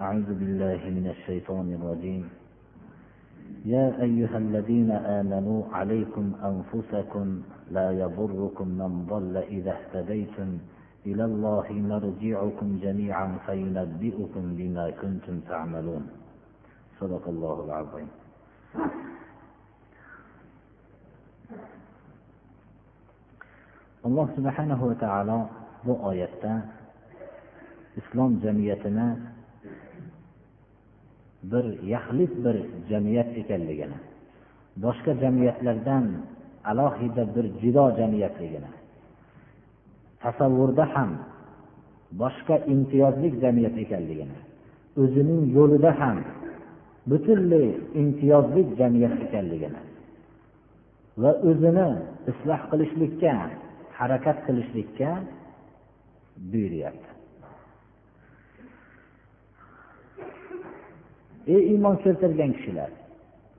[0.00, 2.24] أعوذ بالله من الشيطان الرجيم.
[3.64, 10.58] يا أيها الذين آمنوا عليكم أنفسكم لا يضركم من ضل إذا اهتديتم
[11.06, 16.04] إلى الله مرجعكم جميعا فينبئكم بما كنتم تعملون.
[17.00, 18.08] صدق الله العظيم.
[24.08, 25.40] alloh subhanahu va taolo
[28.00, 29.08] islom jamiyatini
[31.50, 31.64] bir
[31.94, 32.56] yaxlit bir
[32.90, 33.98] jamiyat ekanligini
[34.84, 36.04] boshqa jamiyatlardan
[36.70, 38.70] alohida bir judo jamiyatligini
[40.22, 41.10] tasavvurda ham
[42.22, 44.38] boshqa imtiyozli jamiyat ekanligini
[45.02, 46.18] o'zining yo'lida ham
[47.10, 47.66] butunlay
[48.00, 49.80] imtiyozli jamiyat ekanligini
[51.22, 51.88] va o'zini
[52.30, 53.32] isloh qilishlikka
[53.98, 55.10] harakat qilishlikka
[56.52, 57.17] buyuryapti.
[61.54, 62.90] Ey iymon keltirgan kishilar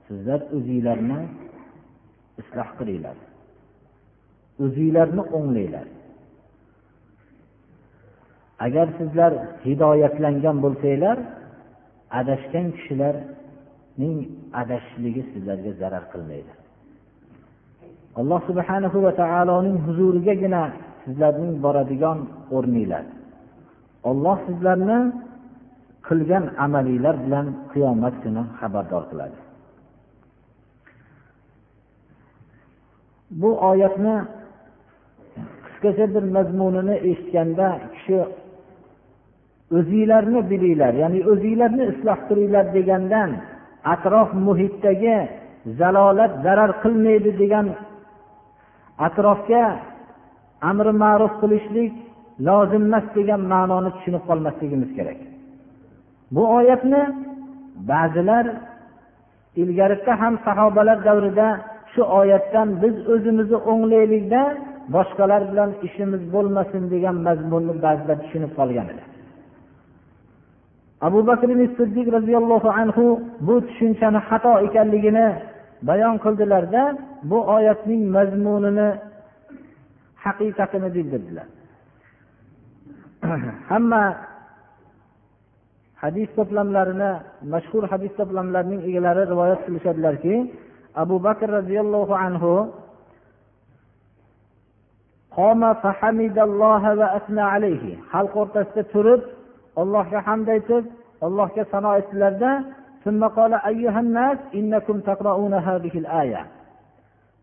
[0.06, 1.20] sizlar o'zinglarni
[2.40, 3.16] isloh qilinglar.
[4.64, 5.86] O'zinglarni o'nglanglar.
[8.66, 9.32] Agar sizlar
[9.66, 11.16] hidoyatlangan bo'lsanglar
[12.20, 14.16] adashgan kishilarning
[14.60, 16.52] adashishligi sizlarga zarar qilmaydi.
[18.20, 20.62] Alloh subhanahu va taoloning huzurigagina
[21.04, 22.18] sizlarning boradigan
[22.56, 23.04] o'rninglar.
[24.10, 24.98] Olloh sizlarni
[26.06, 29.38] qilgan amalinglar bilan qiyomat kuni xabardor qiladi.
[33.40, 34.16] Bu oyatni
[35.64, 38.18] qisqacha bir mazmunini eshitganda kishi
[39.78, 43.30] o'zinglarni bilinglar ya'ni o'zinglarni isloh qilinglar degandan
[43.94, 45.16] atrof muhitdagi
[45.80, 47.66] zalolat zarar qilmaydi degan
[49.06, 49.64] atrofga
[50.70, 51.92] amri ma'ruf qilishlik
[52.46, 55.29] lozim emas degan ma'noni tushunib qolmasligimiz kerak.
[56.34, 57.02] Bu oyatni
[57.90, 58.46] ba'zilar
[59.62, 61.48] ilgarida ham sahobalar davrida
[61.92, 64.42] shu oyatdan biz o'zimizni o'nglaylikda
[64.94, 69.02] boshqalar bilan ishimiz bo'lmasin degan mazmunni ba'zilar tushunib qolgan edi.
[71.06, 71.48] Abu bakr
[71.78, 73.04] siddiq roziyallohu anhu
[73.46, 75.28] bu tushunchani xato ekanligini
[75.88, 76.82] bayon qildilarda
[77.30, 78.88] bu oyatning mazmunini
[80.24, 81.46] haqiqatini bildirdilar.
[83.70, 84.02] Hamma
[86.01, 87.11] hadis to'plamlarini
[87.53, 90.35] mashhur hadis to'plamlarining egalari rivoyat qilishadilarki
[91.03, 92.53] abu bakr roziyallohu anhu
[98.11, 99.21] xalq o'rtasida turib
[99.81, 100.83] allohga hamd aytib
[101.27, 102.51] allohga sano aytdilarda
[103.05, 106.41] ثم قال أيها الناس إنكم تقرؤون هذه الآية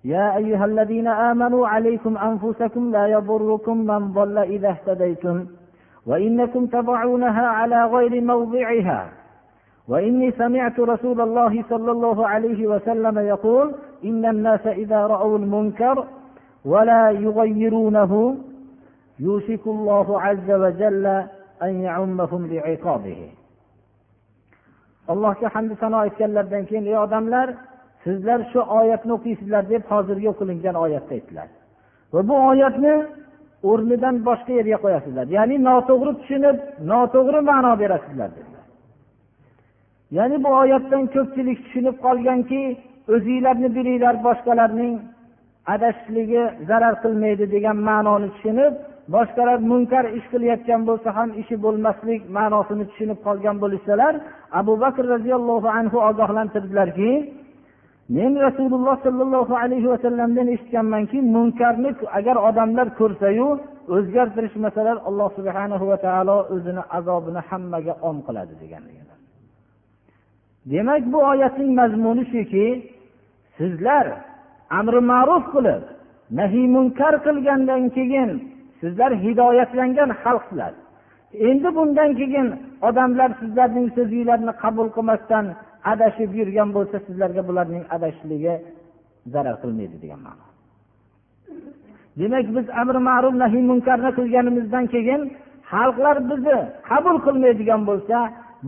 [0.04, 5.46] يا أيها الذين آمنوا عليكم أنفسكم لا يضركم من ضل إذا اهتديتم
[6.06, 9.08] وإنكم تضعونها على غير موضعها
[9.88, 13.74] وإني سمعت رسول الله صلى الله عليه وسلم يقول
[14.04, 16.06] إن الناس إذا رأوا المنكر
[16.64, 18.36] ولا يغيرونه
[19.18, 21.06] يوشك الله عز وجل
[21.62, 23.30] أن يعمهم بعقابه
[25.08, 27.48] allohga hamdu sano aytganlaridan keyin ey odamlar
[28.04, 31.48] sizlar shu oyatni o'qiysizlar deb hozirgi o'qilingan oyatda aytdilar
[32.12, 32.94] va bu oyatni
[33.69, 35.25] o'rnidan boshqa yerga qo'yasizlar.
[35.37, 36.57] Ya'ni noto'g'ri tushunib
[36.91, 38.65] noto'g'ri ma'no berasizlar dedilar.
[40.17, 42.61] Ya'ni bu oyatdan ko'pchilik tushunib qolganki
[43.13, 44.93] o'zinglarni bilinglar boshqalarning
[45.73, 48.73] adashishligi zarar qilmaydi degan ma'noni tushunib
[49.15, 54.13] boshqalar munkar ish qilayotgan bo'lsa ham ishi bo'lmaslik ma'nosini tushunib qolgan bo'lishsalar
[54.59, 57.11] abu bakr roziyallohu anhu ogohlantirdilarki
[58.09, 63.47] men rasululloh sollallohu alayhi vasallamdan eshitganmanki munkarni agar odamlar ko'rsayu
[63.95, 68.83] o'zgartirishmasalar alloh subhanahu va taolo o'zini azobini hammaga om qiladi degan
[70.71, 72.65] demak bu oyatning mazmuni shuki
[73.57, 74.05] sizlar
[74.79, 75.83] amri ma'ruf qilib
[76.39, 78.31] nahiy munkar qilgandan keyin
[78.79, 80.73] sizlar hidoyatlangan xalqsizlar.
[81.49, 82.47] Endi bundan keyin
[82.87, 85.45] odamlar sizlarning so'zinglarni qabul qilmasdan
[85.91, 88.53] adashib yurgan bo'lsa sizlarga bularning adashishligi
[89.33, 90.45] zarar qilmaydi degan ma'no.
[92.19, 95.21] Demak biz amri ma'ruf nahiy munkarni qilganimizdan keyin
[95.71, 96.57] xalqlar bizni
[96.89, 98.17] qabul qilmaydigan bo'lsa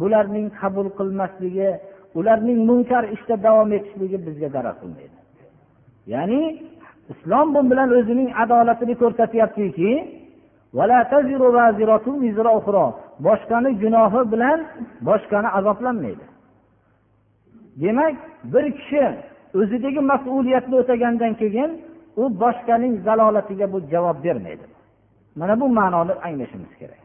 [0.02, 1.70] bularning qabul qilmasligi
[2.20, 5.18] ularning munkar ishda davom etishligi bizga zarar qilmaydi.
[6.14, 6.42] Ya'ni
[7.14, 9.92] islom bu bilan o'zining adolatini ko'rsatyaptiki
[13.26, 14.60] boshqani gunohi bilan
[15.08, 16.26] boshqani azoblanmaydi.
[17.82, 18.16] Demak
[18.54, 19.04] bir kishi
[19.60, 21.72] o'zidagi mas'uliyatni o'tagandan keyin
[22.22, 24.66] u boshqaning zalolatiga bu javob bermaydi.
[25.40, 27.02] Mana bu ma'noni anglashimiz kerak.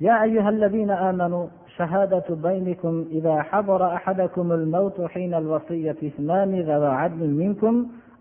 [0.00, 1.46] يا أيها الذين آمنوا
[1.76, 7.74] شهادة بينكم إذا حضر أحدكم الموت حين الوصية اثنان ذوى عدل منكم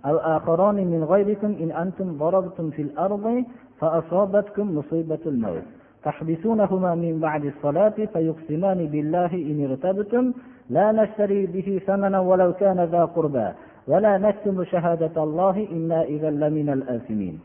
[0.05, 3.43] أو آخران من غيركم إن أنتم ضربتم في الأرض
[3.79, 5.63] فأصابتكم مصيبة الموت
[6.05, 10.33] تحبسونهما من بعد الصلاة فيقسمان بالله إن ارتبتم.
[10.69, 13.47] لا نشتري به ثمنا ولو كان ذا قربى.
[13.87, 17.39] ولا نكتم شهادة الله إنا إذا لمن الآثمين.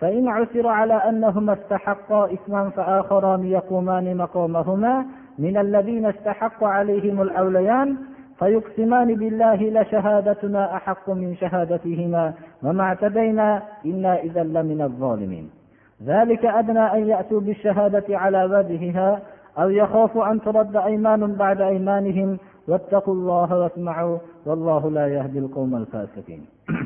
[0.00, 5.06] فإن عثر على أنهما استحقا إثما فآخران يقومان مقامهما.
[5.38, 7.96] من الذين استحق عليهم الأوليان
[8.38, 12.32] فيقسمان بالله لشهادتنا أحق من شهادتهما.
[12.62, 15.61] وما اعتدينا إنا إذا لمن الظالمين.
[16.05, 19.21] ذلك أدنى أن يأتوا بالشهادة على وجهها
[19.57, 26.45] أو يخافوا أن ترد أيمان بعد أيمانهم واتقوا الله واسمعوا والله لا يهدي القوم الفاسقين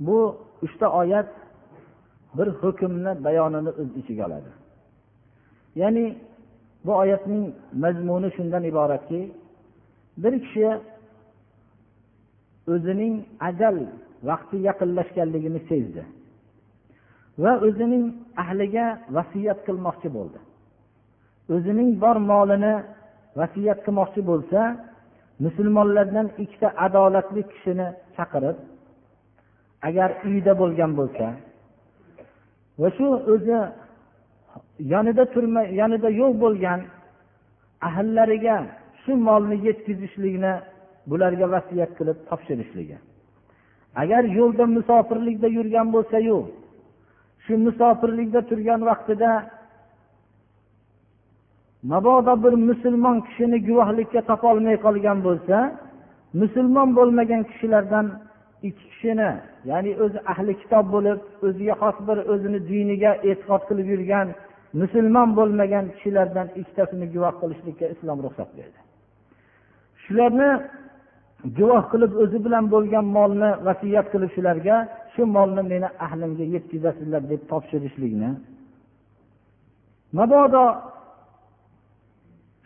[0.00, 1.28] bu uchta oyat
[2.38, 4.50] bir hukmni bayonini o'z ichiga oladi
[5.80, 6.18] ya'ni
[6.84, 9.32] bu oyatning mazmuni shundan iboratki
[10.22, 10.68] bir kishi
[12.72, 13.14] o'zining
[13.48, 13.76] ajal
[14.28, 16.02] vaqti yaqinlashganligini sezdi
[17.43, 18.05] Va o'zining
[18.43, 18.85] ahliga
[19.15, 20.39] vasiyat qilmoqchi bo'ldi.
[21.55, 22.73] O'zining bor molini
[23.39, 24.59] vasiyat qilmoqchi bo'lsa
[25.45, 28.57] musulmonlardan ikkita adolatli kishini chaqirib
[29.87, 31.25] agar uyda bo'lgan bo'lsa
[32.81, 33.59] va shu o'zi
[34.93, 36.79] yonida turma yonida yo'q bo'lgan
[37.87, 38.57] ahllariga
[39.01, 40.53] shu molni yetkazishlikni
[41.09, 42.97] bularga vasiyat qilib topshirishligi.
[44.01, 46.37] Agar yo'lda musofirlikda yurgan bo'lsayu
[47.43, 49.31] shu musofirlikda turgan vaqtida
[51.91, 55.57] mabodo bir musulmon kishini guvohlikka topolmay qolgan bo'lsa
[56.41, 58.05] musulmon bo'lmagan kishilardan
[58.67, 59.31] ikki kishini
[59.69, 64.27] ya'ni o'zi ahli kitob bo'lib o'ziga xos bir o'zini diniga e'tiqod qilib yurgan
[64.81, 68.79] musulmon bo'lmagan kishilardan ikkitasini guvoh qilishlikka islom ruxsat berdi.
[70.03, 70.49] Shularni
[71.57, 74.77] guvoh qilib o'zi bilan bo'lgan molni vasiyat qilib shularga
[75.13, 78.29] shu molni meni ahlimga yetkazasizlar deb topshirishlikni
[80.17, 80.65] mabodo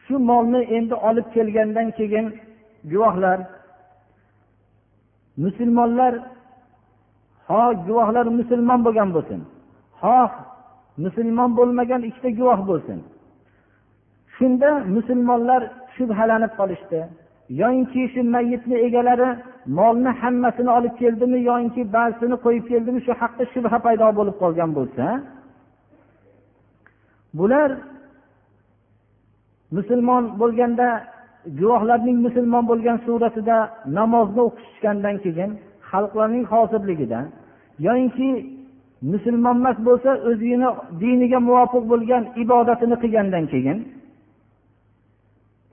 [0.06, 2.26] shu molni endi olib kelgandan keyin
[2.92, 3.40] guvohlar
[5.44, 6.14] musulmonlar
[7.50, 9.42] ho guvohlar musulmon bo'lgan bo'lsin
[10.02, 10.32] xoh
[11.04, 13.00] musulmon bo'lmagan ikkita guvoh bo'lsin.
[14.36, 15.62] Shunda musulmonlar
[15.96, 17.00] shubhalanib qolishdi.
[17.50, 19.30] Yoyinki shu mayitni egalari
[19.78, 25.06] molni hammasini olib keldimi yoyinki ba'zisini qo'yib keldimi shu haqda shubha paydo bo'lib qolgan bo'lsa
[27.40, 27.70] bular
[29.78, 30.88] musulmon bo'lganda
[31.60, 33.58] guvohlarning musulmon bo'lgan suratida
[33.98, 35.52] namozni o'qishgandan keyin
[35.90, 37.20] xalqlarning hozirligida
[37.88, 38.30] yoyinki
[39.12, 40.70] musulmon emas bo'lsa o'zini
[41.02, 43.78] diniga muvofiq bo'lgan ibodatini qilgandan keyin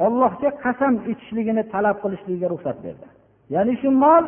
[0.04, 3.06] ollohga qasam ichishligini talab qilishligiga ruxsat berdi.
[3.54, 4.24] Ya'ni shu mol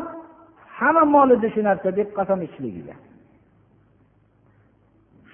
[0.78, 2.94] hamma mol edi shu narsa deb qasam ichishligiga.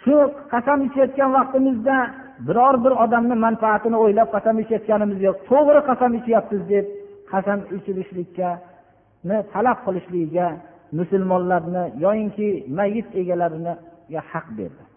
[0.02, 0.14] Shu
[0.52, 1.96] qasam ichayotgan vaqtimizda
[2.46, 5.36] biror bir odamni manfaatini o'ylab qasam ichayotganimiz yo'q.
[5.50, 6.86] To'g'ri qasam ichyapmiz deb
[7.32, 8.48] qasam ichilishlikka
[9.54, 10.46] talab qilishligiga
[10.98, 14.89] musulmonlarni yoyinki mayit egalariga haq berdi.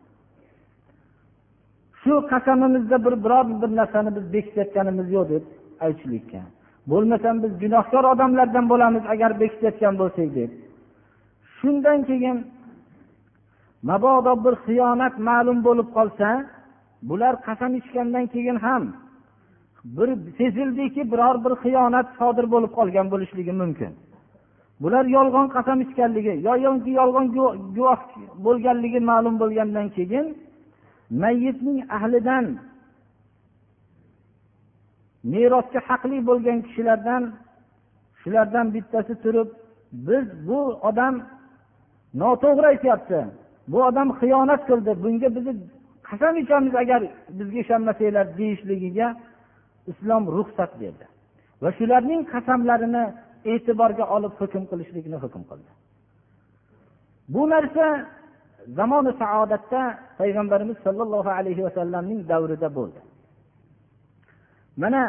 [2.03, 5.43] Shu qasamimizda bir biror bir narsani biz bekitayotganimiz yo'q deb
[5.85, 6.41] aytishlikka.
[6.91, 10.51] Bo'lmasam biz gunohkor odamlardan bo'lamiz agar bekitayotgan bo'lsak deb.
[11.55, 12.37] Shundan keyin
[13.89, 16.27] mabodo bir xiyonat ma'lum bo'lib qolsa
[17.09, 18.83] bular qasam ichgandan keyin ham
[19.97, 23.91] bir sezildiki biror bir xiyonat sodir bo'lib qolgan bo'lishligi mumkin.
[24.83, 27.27] Bular yolg'on qasam ichganligi yoki yolg'on
[27.77, 27.99] guvoh
[28.45, 30.25] bo'lganligi ma'lum bo'lgandan keyin
[31.09, 32.45] mayyitning ahlidan
[35.23, 37.23] merosga haqli bo'lgan kishilardan
[38.21, 39.49] shulardan bittasi turib
[40.07, 41.15] biz bu odam
[42.21, 43.19] noto'g'ri aytyapti.
[43.67, 44.91] Bu odam xiyonat qildi.
[45.03, 45.53] Bunga bizni
[46.09, 47.01] qasam ichamiz agar
[47.37, 49.07] bizga ishonmasanglar deyishligiga
[49.91, 51.05] islom ruxsat berdi.
[51.61, 53.03] Va shularning qasamlarini
[53.51, 55.71] e'tiborga olib hukm qilishlikni hukm qildi.
[57.33, 57.85] Bu narsa
[58.79, 59.81] zamoni saodatda
[60.19, 62.99] payg'ambarimiz sollallohu alayhi vasallamning davrida bo'ldi.
[64.77, 65.01] Mana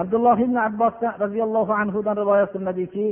[0.00, 3.06] abdulloh ibn abbos roziyallohu anhudan rivoyat qilinadiki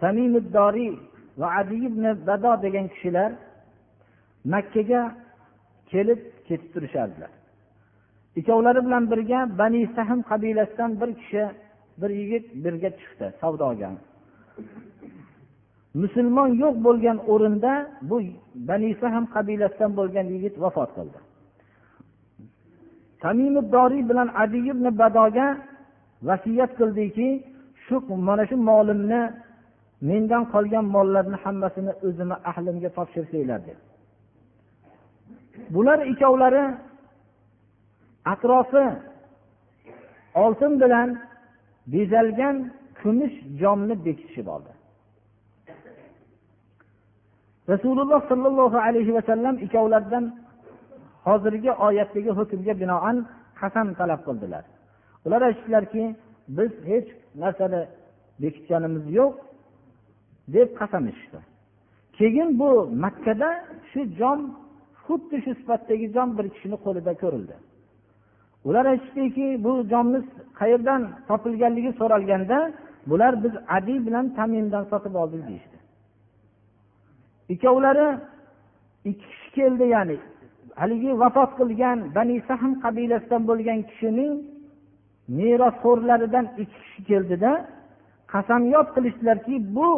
[0.00, 0.92] tamimiddoriy
[1.40, 3.30] va adi ibn bado degan kishilar
[4.52, 5.02] makkaga
[5.90, 7.30] kelib ketib turishardilar.
[8.38, 11.44] Ikkovlari bilan birga bani sahm qabilasidan bir kishi
[12.00, 13.90] bir yigit birga chiqdi savdoga
[16.02, 17.72] musulmon yo'q bo'lgan o'rinda
[18.08, 18.16] bu
[18.68, 21.18] bani ham qabilasidan bo'lgan yigit vafot qildi.
[23.22, 25.46] Tamimiddoriy bilan adi ibn badoga
[26.28, 27.28] vasiyat qildiki
[27.84, 27.96] shu
[28.28, 29.22] mana shu molimni
[30.08, 33.78] mendan qolgan mollarni hammasini o'zimni ahlimga topshirsanglar deb
[35.74, 36.64] bular ikkovlari
[38.32, 38.86] atrofi
[40.44, 41.08] oltin bilan
[41.92, 42.56] bezalgan
[43.02, 44.72] kumush jomni bekitishib oldi.
[47.68, 50.24] Rasululloh sollallohu alayhi vasallam ikkovlaridan
[51.26, 53.16] hozirgi oyatdagi hukmga binoan
[53.60, 54.64] qasam talab qildilar.
[55.26, 56.02] Ular aytishdilarki
[56.56, 57.08] biz hech
[57.42, 57.82] narsani
[58.42, 59.32] bekitganimiz yo'q
[60.54, 61.38] deb qasam ichishdi.
[62.18, 62.70] Keyin bu
[63.04, 63.48] makkada
[63.90, 64.40] shu jom
[65.04, 67.56] xuddi shu sifatdagi jom bir kishini qo'lida ko'rildi.
[68.68, 70.18] Ular aytishdiki bu jomni
[70.60, 72.58] qayerdan topilganligi so'ralganda
[73.08, 75.78] bular biz adi bilan tamimdan sotib oldik deyishdi.
[77.48, 78.08] Ikkovlari
[79.04, 80.16] ikki kishi keldi ya'ni
[80.80, 84.32] haligi vafot qilgan bani sahm qabilasidan bo'lgan kishining
[85.38, 87.52] merosxo'rlaridan ikki kishi keldida
[88.32, 89.90] qasamyod qilishdilarki bu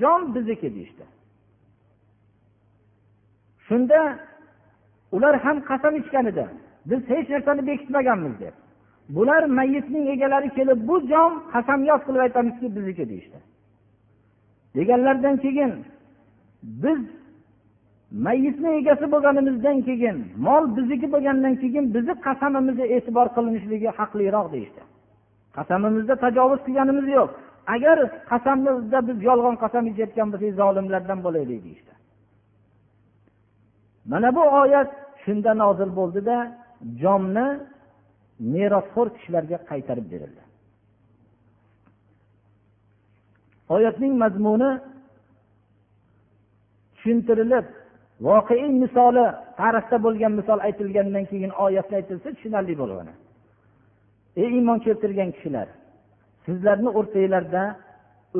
[0.00, 1.04] jon bizniki deyishdi.
[3.66, 4.00] Shunda
[5.16, 6.44] ular ham qasam ichgan edi.
[6.90, 8.54] Biz hech narsani bekitmaganmiz deb.
[9.08, 13.38] Bular mayitning egalari kelib bu jon qasamyod qilib aytamizki bizniki deyishdi.
[14.76, 15.72] Deganlaridan keyin
[16.62, 17.00] biz
[18.26, 24.82] mayitni egasi bo'lganimizdan keyin mol bizniki bo'lgandan keyin bizni qasamimizni e'tibor qilinishligi haqliroq deyishdi.
[25.56, 27.30] Qasamimizda tajovuz qilganimiz yo'q.
[27.74, 27.98] Agar
[28.30, 31.92] qasamimizda biz yolg'on qasam ichayotgan bo'lsak zolimlardan bo'laylik deyishdi.
[34.10, 34.90] Mana bu oyat
[35.24, 36.36] shunda nozil bo'ldida
[37.02, 37.46] jonni
[38.54, 40.42] merosxo'r kishilarga qaytarib berildi.
[43.76, 44.70] Oyatning mazmuni
[46.94, 47.66] tushuntirilib
[48.26, 49.24] voqeiy misoli
[49.60, 53.12] tarixda bo'lgan misol aytilgandan keyin oyatda aytilsa tushunarli bo'ladi
[54.42, 55.68] ey iymon keltirgan kishilar
[56.46, 57.62] sizlarni o'rtanglarda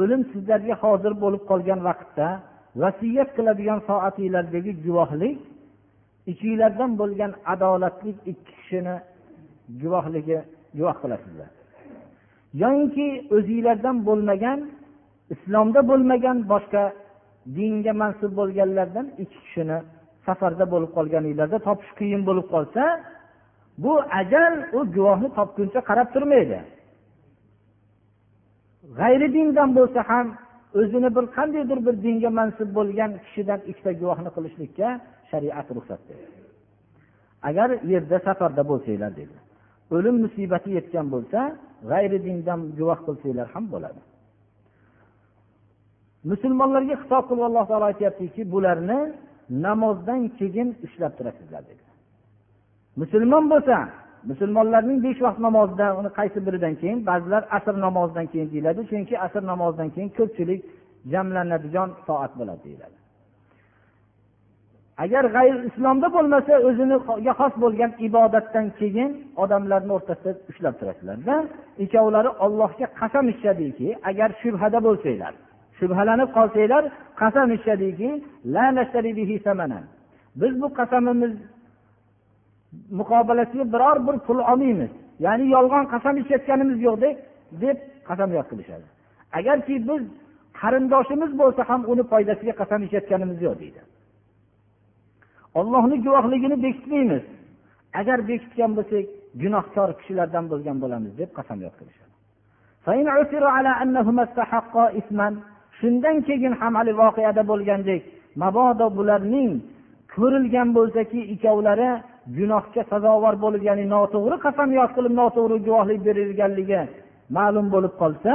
[0.00, 2.28] o'lim sizlarga hozir bo'lib qolgan vaqtda
[2.82, 5.38] vasiyat qiladigan soatinglardagi guvohlik
[6.32, 8.96] ichinglardan bo'lgan adolatli ikki kishini
[9.82, 10.38] guvohligi
[10.78, 11.50] guvoh qilasizlar.
[12.62, 13.06] Yoyinki
[13.36, 14.58] o'zinglardan bo'lmagan
[15.34, 16.82] islomda bo'lmagan boshqa
[17.56, 19.78] dinga mansub bo'lganlardan ikki kishini
[20.26, 22.82] safarda bo'lib qolganinglarda topish qiyin bo'lib qolsa
[23.84, 26.58] bu ajal u guvohni topguncha qarab turmaydi.
[28.98, 30.26] G'ayri dindan bo'lsa ham
[30.80, 34.88] o'zini bir qandaydir bir dinga mansub bo'lgan kishidan ikkita guvohni qilishlikka
[35.30, 36.28] shariat ruxsat berdi
[37.48, 39.36] agar yerda safarda bo'lsanglar dedi
[39.94, 41.40] o'lim musibati yetgan bo'lsa
[41.90, 44.00] g'ayri dindan guvoh qilsanglar ham bo'ladi.
[46.30, 49.00] Musulmonlarga xitob qilib alloh taolo aytyaptiki bularni
[49.66, 51.84] namozdan keyin ushlab turasizlar dedi.
[53.00, 53.76] Musulmon bo'lsa
[54.30, 59.42] musulmonlarning besh vaqt namozidan uni qaysi biridan keyin ba'zilar asr namozidan keyin deyiladi chunki asr
[59.52, 60.60] namozidan keyin ko'pchilik
[61.12, 62.97] jamlanadigan soat bo'ladi deyiladi.
[65.04, 69.10] Agar g'ayr islomda bo'lmasa o'ziniga xos bo'lgan ibodatdan keyin
[69.42, 71.34] odamlarni o'rtasida ushlab turasizlarda
[71.84, 75.32] ikkovlari ollohga qasam ichishadiki agar shubhada bo'lsanglar
[75.78, 76.84] shubhalanib qolsanglar
[77.20, 78.10] qasam ichishadiki
[80.40, 81.34] biz bu qasamimiz
[82.90, 84.90] muqobalasiga biror bir pul olmaymiz.
[85.26, 86.96] Ya'ni yolg'on qasam ichayotganimiz yo'q
[87.62, 87.76] deb
[88.08, 88.86] qasamyod qilishadi.
[89.38, 90.02] Agarki biz
[90.60, 93.80] qarindoshimiz bo'lsa ham uni foydasiga qasam ichayotganimiz yo'q deydi.
[95.54, 97.24] Ollohni guvohligini bekitmaymiz.
[98.00, 99.06] Agar bekitgan bo'lsak
[99.42, 102.14] gunohkor kishilardan bo'lgan bo'lamiz deb qasamyod qilishadi
[105.78, 108.02] shundan keyin ham hali voqeada bo'lgandek
[108.42, 109.52] mabodo bularning
[110.14, 111.90] ko'rilgan bo'lsaki ikkovlari
[112.38, 116.82] gunohga sazovor bo'lib ya'ni noto'g'ri qasamyod qilib noto'g'ri guvohlik berilganligi
[117.36, 118.32] ma'lum bo'lib qolsa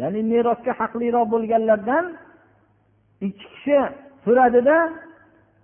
[0.00, 2.04] ya'ni merosga haqliroq bo'lganlardan
[3.26, 3.78] ikki kishi
[4.24, 4.76] so'radida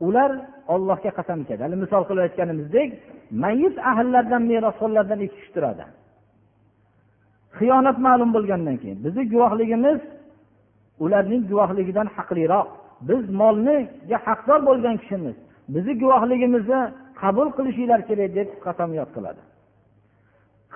[0.07, 0.31] ular
[0.75, 2.89] ollohga qasam ichadi hali misol qilib aytganimizdek
[3.43, 5.85] mayit ahllardan merosxo'rlardan ikki kishi turadi.
[7.59, 10.01] Xiyonat ma'lum bo'lgandan keyin bizni guvohligimiz
[11.05, 12.69] ularning guvohligidan haqliroq.
[13.09, 15.37] Biz molniga haqdor bo'lgan kishimiz
[15.75, 16.81] bizni guvohligimizni
[17.21, 19.43] qabul qilishinglar kerak deb qasamyod qiladi.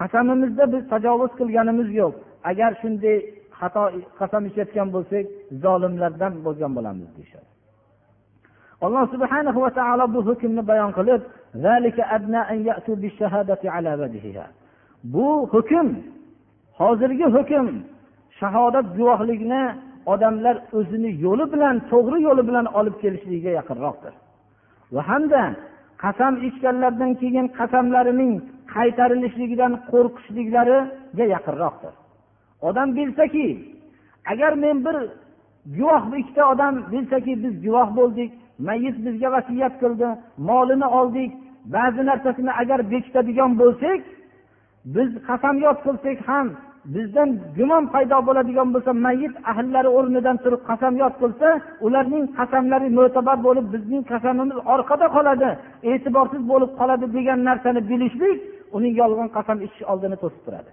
[0.00, 2.14] Qasamimizda biz tajovuz qilganimiz yo'q.
[2.50, 3.16] Agar shunday
[3.60, 3.82] xato
[4.18, 5.24] qasam ichayotgan bo'lsak
[5.64, 7.48] zolimlardan bo'lgan bo'lamiz deyishadi.
[8.84, 11.22] Alloh subhanahu va taolo bu hukmni bayon qilib
[15.14, 15.88] bu hukm
[16.80, 17.66] hozirgi hukm
[18.40, 19.62] shahodat guvohligini
[20.12, 24.14] odamlar o'zini yo'li bilan to'g'ri yo'li bilan olib kelishligiga yaqinroqdir.
[24.94, 25.42] Va hamda
[26.04, 28.32] qasam ichganlaridan keyin qasamlarining
[28.74, 31.94] qaytarilishligidan qo'rqishliklariga yaqinroqdir.
[32.62, 33.46] Odam bilsaki
[34.32, 34.96] agar men bir
[35.78, 40.08] guvoh ikkita odam bilsaki biz guvoh bo'ldik mayit bizga vasiyat qildi
[40.48, 41.32] molini oldik
[41.74, 44.00] ba'zi narsasini agar bekitadigan bo'lsak
[44.94, 46.46] biz qasamyod qilsak ham
[46.94, 51.48] bizdan gumon paydo bo'ladigan bo'lsa mayit ahllari o'rnidan turib qasamyod qilsa
[51.86, 55.50] ularning qasamlari mo'tabar bo'lib bizning qasamimiz orqada qoladi
[55.90, 58.38] e'tiborsiz bo'lib qoladi degan narsani bilishlik
[58.76, 60.70] uning yolg'on qasam ichish oldini to'sib turadi.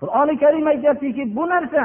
[0.00, 1.84] Qur'oni karim aytyaptiki bu narsa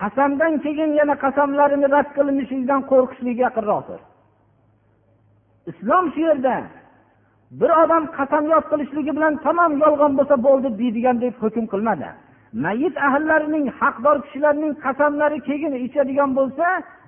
[0.00, 4.00] qasamdan keyin yana qasamlarini rad qilinishligidan qo'rqishlikka yaqinroqdir
[5.70, 6.56] islom shu yerda
[7.50, 12.08] bir odam qasamyod qilishligi bilan tamom yolg'on bo'lsa bo'ldi deydigan deb hukm qilmadi.
[12.64, 16.66] Mayit ahllarining haqdor kishilarning qasamlari keyin ichadigan bo'lsa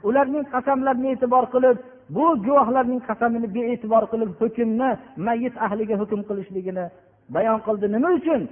[0.09, 1.76] ularning qasamlarini e'tibor qilib
[2.16, 4.90] bu guvohlarning qasamini bee'tibor qilib hukmni
[5.26, 6.87] mayit ahliga hukm qilishligini
[7.35, 7.87] bayon qildi.
[7.95, 8.42] Nima uchun?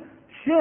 [0.41, 0.59] Shu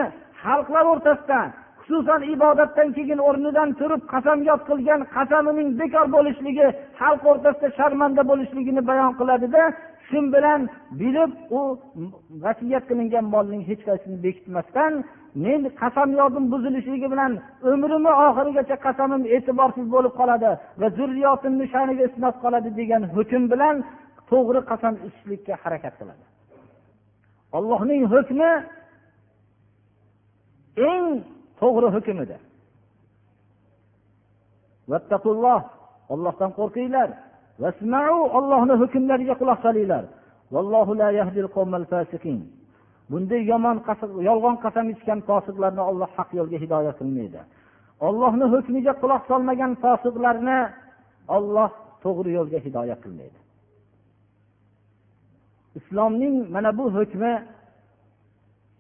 [0.48, 1.42] xalqlar o'rtasida
[1.88, 6.68] xususan ibodatdan keyin o'rnidan turib qasamyod qilgan qasamining bekor bo'lishligi
[7.00, 9.64] xalq o'rtasida sharmanda bo'lishligini bayon qiladida
[10.08, 10.62] shu bilan
[11.02, 11.62] bilib u
[12.44, 14.94] vasiyat qilingan molning hech qaysini bekitmasdan
[15.46, 17.32] men qasamyodim buzilishligi bilan
[17.72, 23.76] umrimni oxirigacha qasamim e'tiborsiz bo'lib qoladi va zurriyotimni sha'niga isnod qoladi degan hukm bilan
[24.32, 26.24] to'g'ri qasam ichishlikka harakat qiladi.
[27.58, 28.52] Allohning hukmi
[30.90, 31.08] eng
[31.60, 32.38] to'g'ri hukm edi.
[36.14, 37.10] Ollohdan qo'rqinglar.
[38.38, 40.06] Ollohni hukmlariga quloq solinglar.
[43.12, 43.78] Bunday yomon
[44.30, 47.42] yolg'on qasam ichgan fosiqlarni olloh haq yo'lga hidoyat qilmaydi.
[48.08, 50.60] Ollohni hukmiga quloq solmagan fosiqlarni
[51.36, 51.72] olloh
[52.04, 53.40] to'g'ri yo'lga hidoyat qilmaydi.
[55.80, 57.34] Islomning mana bu hukmi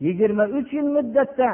[0.06, 1.50] yigirma uch yil muddatda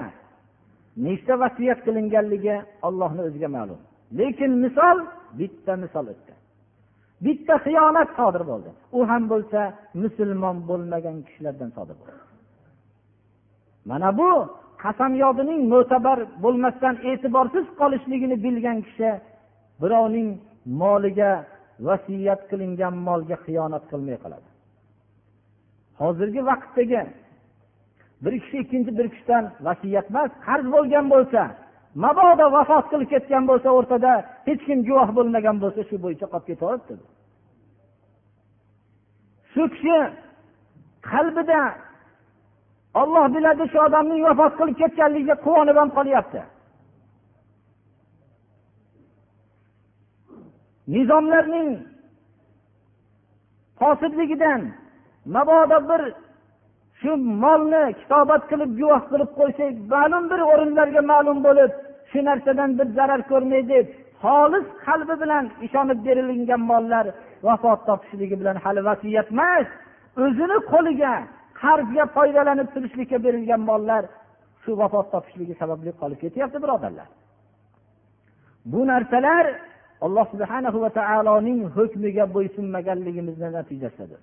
[1.05, 2.55] nechta vasiyat qilinganligi
[2.87, 3.79] ollohni o'ziga ma'lum.
[4.19, 4.97] Lekin misol
[5.39, 6.33] bitta misol o'tdi
[7.25, 8.69] bitta xiyonat sodir bo'ldi.
[8.97, 9.59] U ham bo'lsa
[10.03, 12.21] musulmon bo'lmagan kishilardan sodir bo'ldi.
[13.89, 14.29] Mana bu
[14.83, 19.09] qasamyodining mo'tabar bo'lmasdan e'tiborsiz qolishligini bilgan kishi
[19.81, 20.29] birovning
[20.81, 21.31] moliga
[21.87, 24.47] vasiyat qilingan molga xiyonat qilmay qoladi.
[26.01, 27.01] Hozirgi vaqtdagi
[28.23, 31.41] bir kishi ikkinchi bir kishidan vasiyat emas qarz bo'lgan bo'lsa
[32.03, 34.11] mabodo vafot qilib ketgan bo'lsa o'rtada
[34.47, 36.93] hech kim guvoh bo'lmagan bo'lsa shu bo'yicha qolib ketaveribdi.
[39.53, 39.97] Shu kishi
[41.09, 41.61] qalbida
[43.01, 46.41] olloh biladi shu odamning vafot qilib ketganligiga quvonib ham qolyapti.
[50.93, 51.69] Nizomlarning
[53.79, 54.61] fosidligidan
[55.35, 56.01] mabodo bir
[57.03, 57.11] shu
[57.43, 61.71] molni kitobat qilib guvoh qilib qo'ysak ma'lum bir o'rinlarga ma'lum bo'lib
[62.11, 63.85] shu narsadan bir zarar ko'rmay deb
[64.23, 67.05] xolis qalbi bilan ishonib berilingan mollar
[67.47, 69.67] vafot topishligi bilan hali vasiyat emas.
[70.23, 71.13] O'zini qo'liga
[71.61, 74.03] qarzga foydalanib turishlikka berilgan mollar
[74.63, 77.07] shu vafot topishligi sababli qolib ketyapti birodarlar.
[78.71, 79.45] Bu narsalar
[80.05, 84.21] alloh subhanahu va taoloning hukmiga bo'ysunmaganligimizni natijasidir.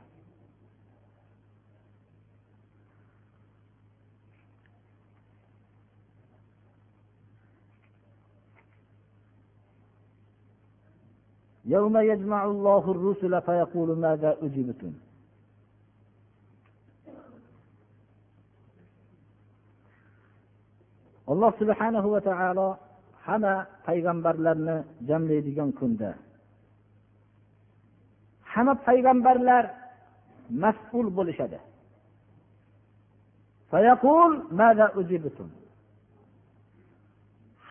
[11.69, 14.93] يوم يجمع الله الرسل فيقول ماذا أجبتم
[21.31, 22.67] alloh subhanahu va taolo
[23.25, 23.53] hamma
[23.87, 24.75] payg'ambarlarni
[25.09, 26.11] jamlaydigan kunda
[28.53, 29.63] hamma payg'ambarlar
[30.63, 31.59] mas'ul bo'lishadi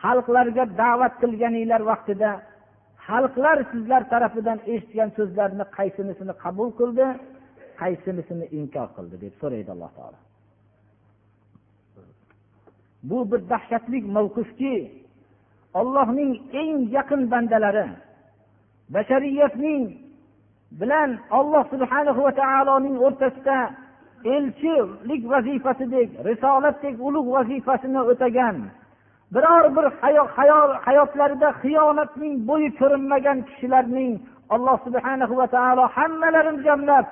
[0.01, 2.31] xalqlarga da'vat qilganinglar vaqtida
[3.10, 7.06] xalqlar sizlar tarafidan eshitgan so'zlarni qaysinisini qabul qildi
[7.82, 10.20] qaysinisini inkor qildi deb so'raydi alloh taolo.
[13.10, 14.76] Bu bir dahshatli mavqifki
[15.80, 17.88] ollohning eng yaqin bandalari
[18.96, 19.84] bashariyatning
[20.80, 23.58] bilan olloh subhanahu va taoloning o'rtasida
[24.36, 28.58] elchilik vazifasidek risolatdek ulug' vazifasini o'tagan
[29.34, 29.86] biror bir
[30.86, 34.12] hayotlarida xiyonatning bo'yi ko'rinmagan kishilarning
[34.56, 37.06] alloh subhanahu va taolo hammalarini jamlab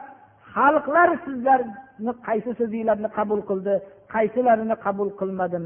[0.56, 3.74] xalqlar sizlarni qaysi so'zinglarni qabul qildi
[4.14, 5.58] qaysilarini qabul qilmadi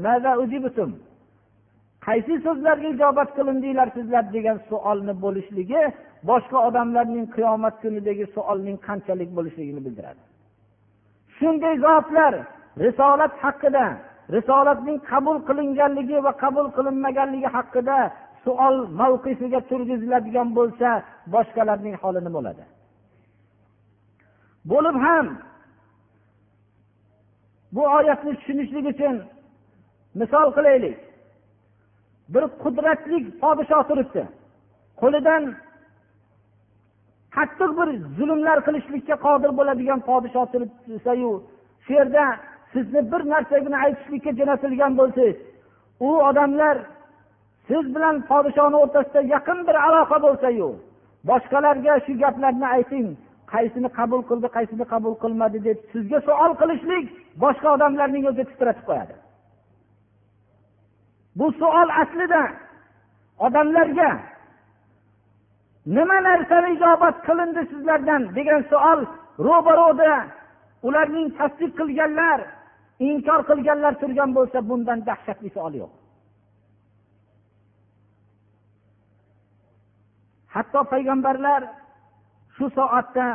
[2.06, 5.82] qaysi so'zlarga ijobat qilindinglar sizlar degan savolni bo'lishligi
[6.30, 10.22] boshqa odamlarning qiyomat kunidagi savolning qanchalik bo'lishligini bildiradi.
[11.36, 12.34] Shunday zotlar
[12.84, 13.84] risolat haqida
[14.30, 17.98] risolatning qabul qilinganligi va qabul qilinmaganligi haqida
[18.44, 20.88] savol mavqifiga turg'iziladigan bo'lsa
[21.34, 22.64] boshqalarning holi nima bo'ladi?
[24.70, 25.26] Bo'lib ham
[27.74, 29.16] bu oyatni tushunishlik uchun
[30.20, 30.98] misol qilaylik.
[32.32, 34.22] Bir qudratli podshoh turibdi.
[35.00, 35.42] Qo'lidan
[37.36, 41.32] qattiq bir zulmlar qilishlikka qodir bo'ladigan podshoh turibsayu
[41.84, 42.24] shu yerda
[42.72, 45.36] sizni bir narsagini aytishlikka jo'natilgan bo'lsangiz
[46.00, 46.76] u odamlar
[47.68, 50.68] siz bilan podshoni o'rtasida yaqin bir aloqa bo'lsayu
[51.30, 53.06] boshqalarga shu gaplarni ayting
[53.52, 57.06] qaysini qabul qildi qaysini qabul qilmadi deb sizga savol qilishlik
[57.44, 59.14] boshqa odamlarning o'zi titratib qo'yadi.
[61.38, 62.42] Bu savol aslida
[63.46, 64.10] odamlarga
[65.96, 69.00] nima narsani ijobat qilindi sizlardan degan savol
[69.48, 70.12] ro'baro'da
[70.86, 72.40] ularning tasdiq qilganlar
[73.08, 75.92] inkor qilganlar turgan bo'lsa bundan dahshatli savol yo'q.
[80.54, 81.60] Hatto payg'ambarlar
[82.56, 83.26] shu soatda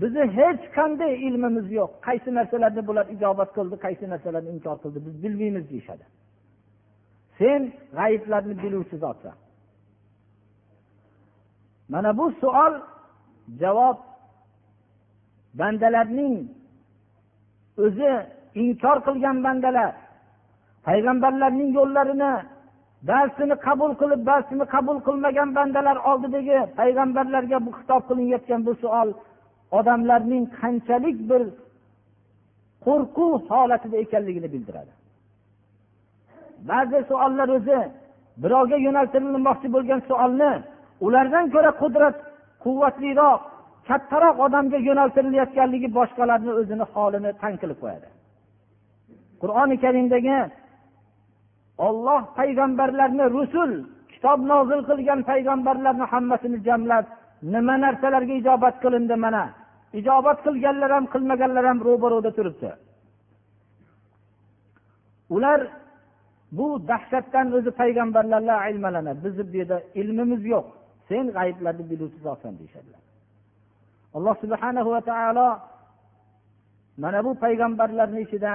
[0.00, 1.90] bizni hech qanday ilmimiz yo'q.
[2.06, 6.04] Qaysi narsalarni bular ijobat qildi qaysi narsalarni inkor qildi biz bilmaymiz deyishadi.
[7.38, 7.60] Sen
[7.98, 9.36] g'ayiblarni biluvchi zotsan.
[11.92, 12.74] Mana bu savol
[13.60, 13.96] javob
[15.58, 16.36] bandalarning
[17.84, 18.12] o'zi
[18.62, 19.92] inkor qilgan bandalar
[20.86, 22.32] payg'ambarlarning yo'llarini
[23.10, 29.08] ba'zisini qabul qilib ba'zisini qabul qilmagan bandalar oldidagi payg'ambarlarga bu xitob qilinayotgan bu savol
[29.78, 31.42] odamlarning qanchalik bir
[32.84, 34.92] qo'rquv holatida ekanligini bildiradi.
[36.70, 37.80] Ba'zi savollar o'zi
[38.42, 40.52] birovga yo'naltirilmoqchi bo'lgan savolni
[41.06, 42.16] ulardan ko'ra qudrat
[42.64, 43.40] quvvatliroq
[43.88, 48.08] kattaroq odamga yo'naltirilayotganligi boshqalarni o'zini holini tang qilib qo'yadi.
[49.42, 50.38] Qur'oni karimdagi
[51.88, 53.70] olloh payg'ambarlarni rusul
[54.12, 57.04] kitob nozil qilgan payg'ambarlarni hammasini jamlab
[57.54, 59.44] nima narsalarga ijobat qilindi mana?
[60.00, 62.70] Ijobat qilganlar ham qilmaganlar ham ro'baro'da turibdi.
[65.36, 65.60] Ular
[66.58, 70.66] bu dahshatdan o'zi payg'ambarlar bizni bu yerda ilmimiz yo'q.
[71.08, 73.02] Sen g'ayblarni biluvchi zotsan deyishadilar.
[74.16, 75.48] Alloh subhana va taolo
[77.02, 78.52] mana bu payg'ambarlarni ichida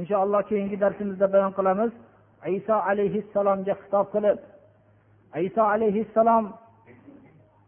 [0.00, 1.92] inshaalloh keyingi darsimizda bayon qilamiz.
[2.58, 4.38] Iso alayhissalomga xitob qilib
[5.48, 6.44] iso alayhissalom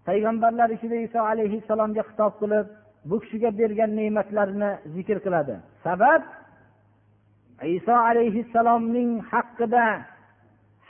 [0.09, 2.67] payg'ambarlar ichida iso alayhissalomga xitob qilib
[3.11, 5.55] bu kishiga bergan ne'matlarini zikr qiladi.
[5.85, 6.23] Sabab
[7.77, 9.87] iso alayhissalomning haqqida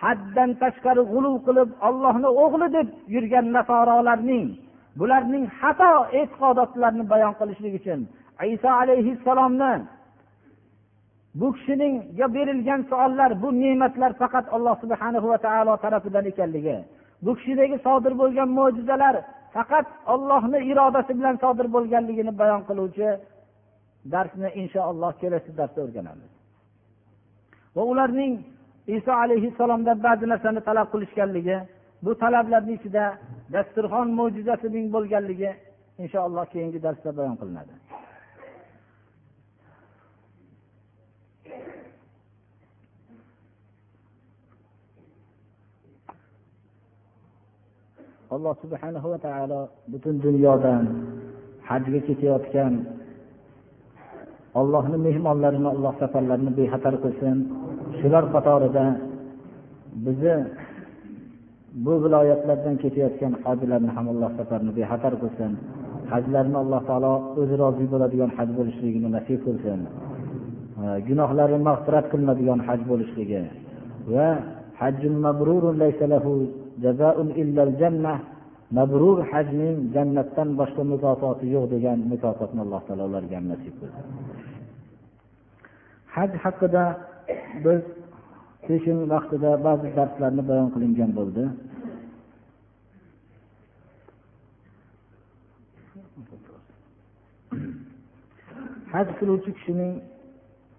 [0.04, 4.46] haddan tashqari g'uluv qilib ollohni o'g'li deb yurgan nasorolarning
[5.00, 8.00] bularning xato e'tiqodotlarini bayon qilishlik uchun
[8.54, 9.72] iso alayhissalomni
[11.40, 16.76] bu kishiningga berilgan savollar bu ne'matlar faqat alloh subhana va taolo tarafidan ekanligi
[17.24, 19.14] bu kishidagi sodir bo'lgan mo'jizalar
[19.54, 23.08] faqat ollohni irodasi bilan sodir bo'lganligini bayon qiluvchi
[24.12, 26.30] darsni inshaalloh kelasi darsda o'rganamiz.
[27.76, 28.32] Va ularning
[28.86, 31.56] iso alayhissalomdan ba'zi narsani talab qilishganligi
[32.04, 33.04] bu talablarni ichida
[33.52, 35.50] dasturxon mo'jizasining bo'lganligi
[36.02, 37.74] inshaalloh keyingi darsda bayon qilinadi.
[48.34, 49.60] Alloh subhanahu va taolo
[49.92, 50.84] butun dunyodan
[51.68, 52.72] hajga ketayotgan
[54.60, 57.36] ollohni mehmonlarini alloh safarlarini bexatar qilsin.
[58.02, 58.84] Shular qatorida
[60.04, 60.36] bizni
[61.84, 65.52] bu viloyatlardan ketayotgan hojilarni ham alloh safarini bexatar qilsin.
[66.12, 69.80] Hajlarni alloh taolo o'zi rozi bo'ladigan haj bo'lishligini nasib qilsin.
[71.08, 73.42] Gunohlari mag'firat qilinadigan haj bo'lishligi
[74.14, 74.28] va
[74.80, 76.32] hajjun mabrurun laysa lahu
[76.84, 78.18] jazaun illal jannah
[78.78, 84.04] mabrur hajning jannatdan boshqa mukofoti yo'q degan mukofotni alloh taolo ularga ham nasib qilsin.
[86.14, 86.84] Haj haqida
[87.64, 87.82] biz
[88.66, 91.42] peshin vaqtida ba'zi darslarni bayon qilingan bo'ldi.
[98.92, 99.92] Haj qiluvchi kishining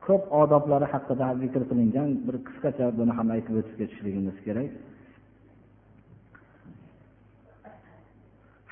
[0.05, 4.71] ko'p odoblari haqida zikr qilingan bir qisqacha buni ham aytib o'tib ketishligimiz kerak.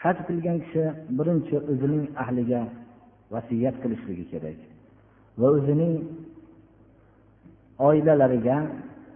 [0.03, 0.83] Haj qilgan kishi
[1.17, 2.61] birinchi o'zining ahliga
[3.33, 4.59] vasiyat qilishligi kerak
[5.39, 5.93] va o'zining
[7.87, 8.57] oilalariga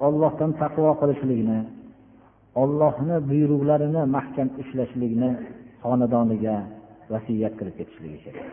[0.07, 1.59] ollohdan taqvo qilishlikni
[2.61, 5.29] ollohni buyruqlarini mahkam ushlashlikni
[5.83, 6.55] xonadoniga
[7.13, 8.45] vasiyat qilib ketishligi kerak.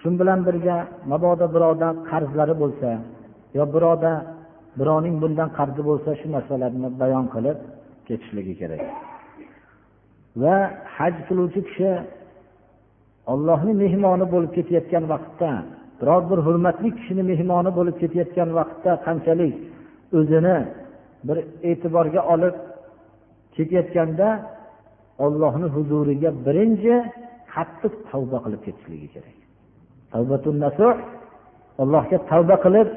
[0.00, 0.76] Shu bilan birga
[1.12, 2.90] mabodo birovda qarzlari bo'lsa
[3.56, 4.12] yo birovda
[4.80, 7.58] birovning bundan qarzi bo'lsa shu narsalarni bayon qilib
[8.08, 8.82] ketishligi kerak.
[10.42, 10.56] Va
[10.96, 11.90] haj qiluvchi kishi
[13.32, 15.50] ollohni mehmoni bo'lib ketayotgan vaqtda
[16.00, 19.54] biror bir hurmatli kishini mehmoni bo'lib ketayotgan vaqtda qanchalik
[20.18, 20.56] o'zini
[21.28, 21.38] bir
[21.70, 22.54] e'tiborga olib
[23.56, 24.28] ketayotganda
[25.24, 26.94] ollohni huzuriga birinchi
[27.54, 29.36] qattiq tavba qilib ketishligi kerak.
[31.82, 32.88] Allohga tavba qilib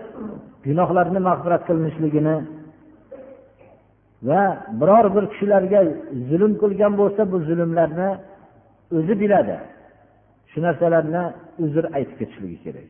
[0.65, 2.35] gunohlarni mag'firat qilinishligini
[4.27, 4.41] va
[4.81, 5.79] biror bir kishilarga
[6.29, 8.09] zulm qilgan bo'lsa bu zulmlarni
[8.97, 9.55] o'zi biladi.
[10.53, 11.23] Shu narsalarni
[11.65, 12.89] uzr aytib ketishligi kerak.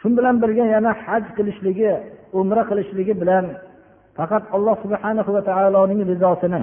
[0.00, 1.90] Shu bilan birga yana haj qilishligi
[2.40, 3.44] umra qilishligi bilan
[4.18, 6.62] faqat alloh subhana va taoloning rizosini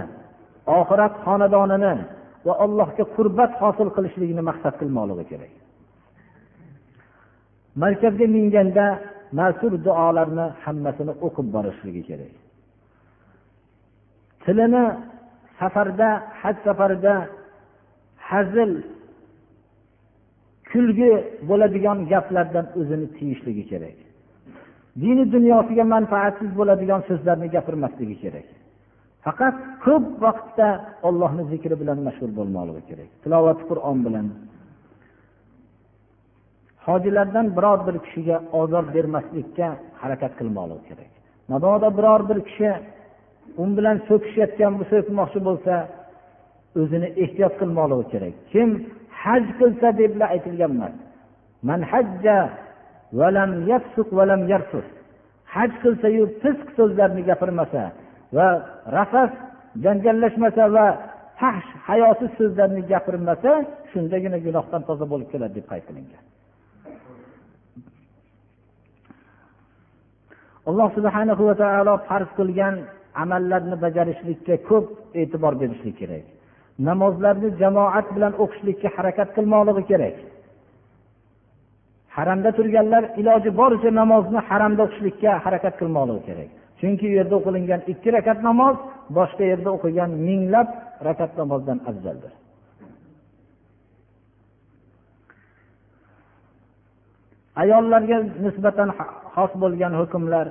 [0.79, 1.93] oxirat xonadonini
[2.47, 5.53] va allohga qurbat hosil qilishligini maqsad qilmoqligi kerak.
[7.83, 8.85] Markazga minganda
[9.39, 12.33] mas'ul duolarni hammasini o'qib borishligi kerak.
[14.43, 14.83] Tilini
[15.59, 16.09] safarda
[16.41, 17.13] haj safarida
[18.29, 18.71] hazil
[20.71, 21.11] kulgi
[21.49, 23.97] bo'ladigan gaplardan o'zini tiyishligi kerak.
[25.01, 28.47] Dini dunyosiga manfaatsiz bo'ladigan so'zlarni gapirmasligi kerak.
[29.25, 30.67] Faqat ko'p vaqtda
[31.07, 33.09] ollohni zikri bilan mashg'ul bo'lmoqligi kerak.
[33.23, 34.27] Tilovati qur'on bilan.
[36.87, 39.67] Hojilardan biror bir kishiga ozor bermaslikka
[40.01, 41.11] harakat qilmoqligi kerak.
[41.51, 42.69] Mabodo biror bir kishi
[43.61, 45.73] u bilan so'kishayotgan so'kmoqchi bo'lsa
[46.81, 48.33] o'zini ehtiyot qilmoqligi kerak.
[48.51, 48.69] Kim
[49.23, 50.93] haj qilsa deb aytilgan emas.
[51.67, 52.37] Man hajja
[53.19, 53.51] valam
[54.17, 54.41] valam
[55.55, 57.83] haj qilsayu fisq so'zlarni gapirmasa
[58.37, 58.47] va
[58.97, 59.31] rafas
[59.83, 60.87] janjallashmasa va
[61.39, 63.51] fahsh hayosiz so'zlarni gapirmasa
[63.91, 66.23] shundagina gunohdan toza bo'lib keladi deb qayd qilingan.
[70.69, 72.75] Alloh subhanahu va taolo farz qilgan
[73.23, 74.85] amallarni bajarishlikka ko'p
[75.21, 76.25] e'tibor berishlik kerak.
[76.87, 80.15] Namozlarni jamoat bilan o'qishlikka harakat qilmoqligi kerak.
[82.15, 86.49] Haramda turganlar iloji boricha namozni haramda o'qishlikka harakat qilmoqligi kerak.
[86.79, 88.75] Chunki u yerda o'qilingan ikki rakat namoz
[89.17, 90.67] boshqa yerda o'qilgan minglab
[91.07, 92.33] rakat namozdan afzaldir.
[97.61, 98.89] Ayollarga nisbatan
[99.35, 100.45] xos bo'lgan hukmlar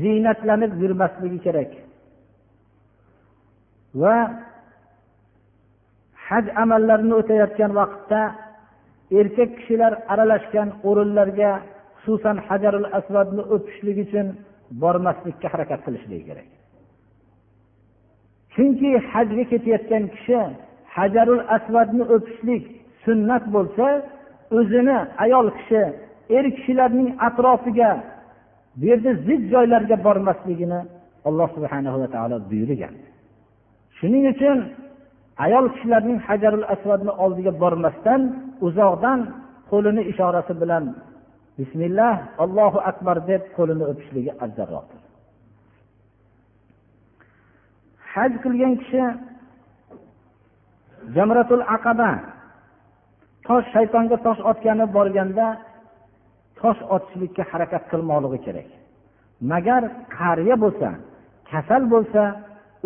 [0.00, 1.70] ziynatlanib yurmasligi kerak.
[4.00, 4.16] Va
[6.28, 8.20] haj amallarini o'tayotgan vaqtda
[9.20, 11.50] erkak kishilar aralashgan o'rinlarga
[12.02, 14.26] xususan hajarul asvadni o'pishlik uchun
[14.82, 16.48] bormaslikka harakat qilishligi kerak.
[18.54, 20.40] Chunki hajga ketayotgan kishi
[20.96, 22.64] hajarul asvadni o'pishlik
[23.04, 23.86] sunnat bo'lsa
[24.58, 25.82] o'zini ayol kishi
[26.36, 27.90] er kishilarning atrofiga
[28.78, 30.80] bu yerda zid joylarga bormasligini
[31.28, 32.94] alloh subhana va taolo buyurgan.
[33.98, 34.58] Shuning uchun
[35.44, 38.20] ayol kishilarning hajarul asvadni oldiga bormasdan
[38.66, 39.20] uzoqdan
[39.70, 40.84] qo'lini ishorasi bilan
[41.58, 42.14] bismillah
[42.44, 45.00] allohu akbar deb qo'lini o'pishligi afzalroqdir
[48.12, 49.02] haj qilgan kishi
[51.16, 52.10] jamratul aqaba
[53.46, 55.46] tosh shaytonga tosh otgani borganda
[56.60, 58.68] tosh otishlikka harakat qilmoqligi kerak.
[59.52, 59.82] Magar
[60.18, 60.88] qariya bo'lsa
[61.50, 62.22] kasal bo'lsa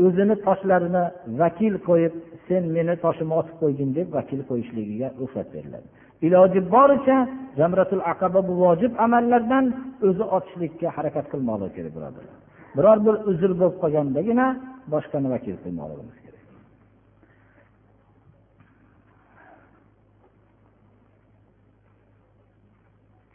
[0.04, 1.04] o'zini toshlarini
[1.40, 2.14] vakil qo'yib
[2.48, 5.86] sen meni toshimni otib qo'ygin deb vakil qo'yishligiga ruxsat beriladi.
[6.26, 7.18] Iloji boricha
[7.58, 9.64] jamratul aqaba bu vojib amallardan
[10.08, 12.36] o'zi otishlikka harakat qilmoqligi kerak birodarlar.
[12.76, 14.46] Biror bir uzr bo'lib qolgandagina
[14.92, 16.32] boshqani vakil qilmoqligimiz kerak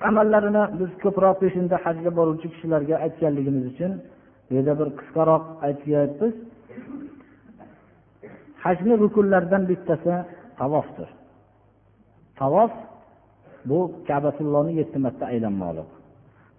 [0.08, 3.92] amallarini biz ko'proq peshinda hajga boruvchi kishilarga aytganligimiz uchun
[4.48, 6.34] bu yerda bir qisqaroq aytyapmiz.
[8.64, 10.14] Hajni rukunlaridan bittasi
[10.60, 11.10] tavofdir.
[12.40, 12.72] Tavof
[13.70, 15.90] bu kabatullohni yetti marta aylanmoqlik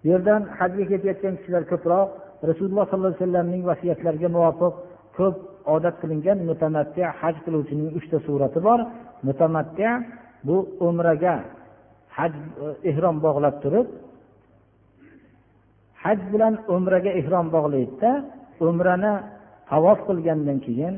[0.01, 2.07] bu yerdan hajga ketayotgan kishilar ko'proq
[2.49, 4.73] rasululloh sollallohu alayhi vasallamning vasiyatlariga muvofiq
[5.17, 5.35] ko'p
[5.75, 8.79] odat qilingan mutamatti haj qiluvchining uchta surati bor.
[9.27, 9.87] Mutamatti
[10.47, 11.35] bu umraga
[12.19, 12.33] haj
[12.89, 13.87] ehrom bog'lab turib
[16.03, 18.11] haj bilan umraga ehrom bog'laydida
[18.67, 19.13] umrani
[19.69, 20.95] tavof qilgandan keyin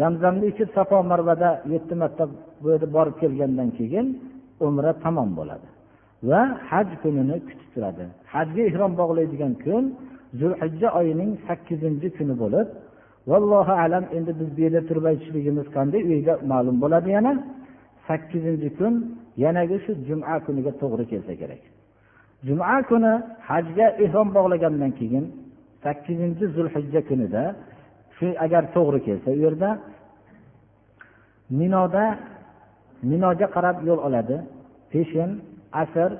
[0.00, 2.24] zamzamni ichib safo marvada yetti marta
[2.62, 4.06] bu yerda borib kelgandan keyin
[4.66, 5.68] umra tamom bo'ladi.
[6.28, 8.04] Va haj kunini kutib turadi.
[8.34, 9.84] Hajga ehrom bog'laydigan kun
[10.40, 12.68] zulhijja oyining sakkizinchi kuni bo'lib
[13.30, 16.00] vallohu alam endi biz bu yerda turib aytishligimiz qanday?
[16.12, 17.32] Uyda ma'lum bo'ladi yana.
[18.08, 18.94] Sakkizinchi kun
[19.42, 21.62] yanagi shu juma kuniga to'g'ri kelsa kerak.
[22.46, 23.12] Juma kuni
[23.48, 25.24] hajga ehrom bog'lagandan keyin
[25.84, 27.42] sakkizinchi zulhijja kunida
[28.16, 29.70] shu agar to'g'ri kelsa u yerda
[31.60, 32.04] minoda
[33.10, 34.36] minoga qarab yo'l oladi.
[34.92, 35.30] Peshin
[35.82, 36.10] asr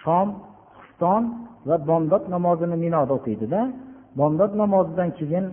[0.00, 0.28] shom
[0.76, 1.22] xufton
[1.68, 3.60] va bomdod namozini minoda o'qiydida
[4.18, 5.44] bomdod namozidan keyin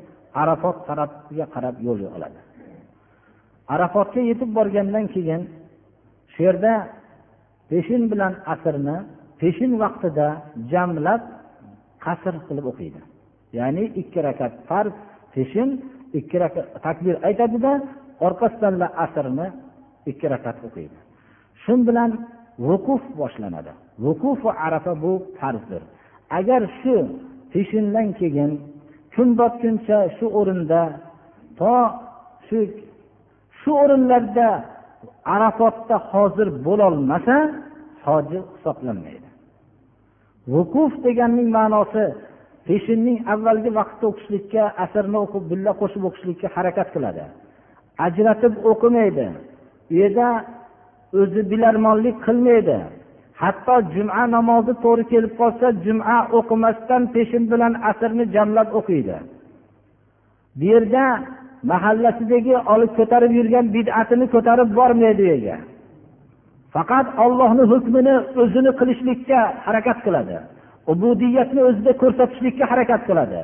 [0.41, 2.39] arafot tarafga qarab yo'l oladi.
[3.73, 5.41] Arafotga yetib borgandan keyin
[6.33, 6.73] shu yerda
[7.71, 8.97] peshin bilan asrni
[9.41, 10.27] peshin vaqtida
[10.71, 11.21] jamlab
[12.05, 12.99] qasr qilib o'qiydi.
[13.57, 14.95] Ya'ni ikki rakat farz
[15.33, 15.69] peshin
[16.19, 17.71] ikki rakat takbir aytadida
[18.27, 18.73] orqasidan
[19.05, 19.47] asrni
[20.11, 20.97] ikki rakat o'qiydi.
[21.63, 22.11] Shu bilan
[22.67, 23.71] vuquf boshlanadi.
[24.05, 25.81] Vukuf va arafa bu farzdir.
[26.39, 26.95] Agar shu
[27.53, 28.51] peshindan keyin
[29.15, 30.81] kun botguncha shu o'rinda
[31.59, 31.75] to
[32.47, 32.57] shu
[33.61, 34.49] shu o'rinlarda
[35.35, 37.35] arafotda hozir bo'lolmasa
[38.05, 39.27] hoji hisoblanmaydi.
[40.53, 42.03] Vukuf deganning ma'nosi
[42.67, 47.23] peshinning avvalgi vaqtda o'qishlikka asrni o'qib billa qo'shib o'qishlikka harakat qiladi.
[48.05, 49.27] Ajratib o'qimaydi.
[49.91, 50.27] U yerda
[51.21, 52.77] o'zi bilarmonlik qilmaydi.
[53.41, 59.17] Hatto juma namozi to'g'ri kelib qolsa juma o'qimasdan peshin bilan asrni jamlab o'qiydi.
[60.57, 61.05] Bu yerda
[61.71, 65.57] mahallasidagi olib ko'tarib yurgan bid'atini ko'tarib bormaydi u yerga.
[66.75, 70.37] Faqat ollohni hukmini o'zini qilishlikka harakat qiladi.
[70.91, 73.39] Ubudiyatni o'zida ko'rsatishlikka harakat qiladi.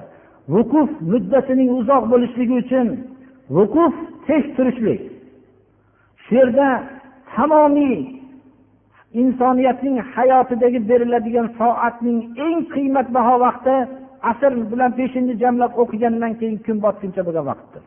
[0.53, 2.87] Vukuf muddatining uzoq bo'lishligi uchun
[3.57, 3.93] vukuf
[4.27, 5.01] tek turishlik.
[6.23, 6.67] Shu yerda
[7.33, 7.97] tamomiy
[9.21, 13.75] insoniyatning hayotidagi beriladigan soatning eng qiymatbaho vaqti
[14.31, 17.83] asr bilan peshinni jamlab o'qigandan keyin kun botguncha bo'lgan vaqtdir.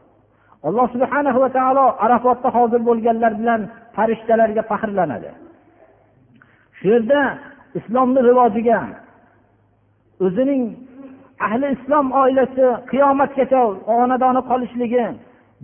[0.69, 3.61] Alloh subhana va taolo arafotda hozir bo'lganlar bilan
[3.97, 5.31] farishtalarga faxrlanadi.
[6.79, 7.21] Shu yerda
[7.79, 8.81] islomni rivojiga
[10.25, 10.63] o'zining
[11.47, 15.05] ahli islom oilasi qiyomatgacha xonadoni qolishligi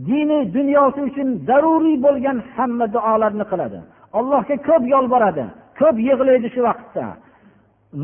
[0.09, 3.79] dini dunyosi uchun zaruriy bo'lgan hamma duolarni qiladi.
[4.19, 5.45] Allohga ko'p yolboradi
[5.81, 7.07] ko'p yig'laydi shu vaqtda.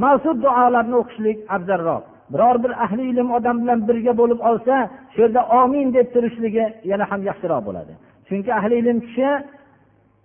[0.03, 2.05] Mas'ud duolarni o'qishlik afzalroq.
[2.33, 4.75] Biror bir ahli ilm odam bilan birga bo'lib olsa
[5.13, 7.93] shu yerda omin deb turishligi yana ham yaxshiroq bo'ladi.
[8.29, 9.31] Chunki ahli ilm kishi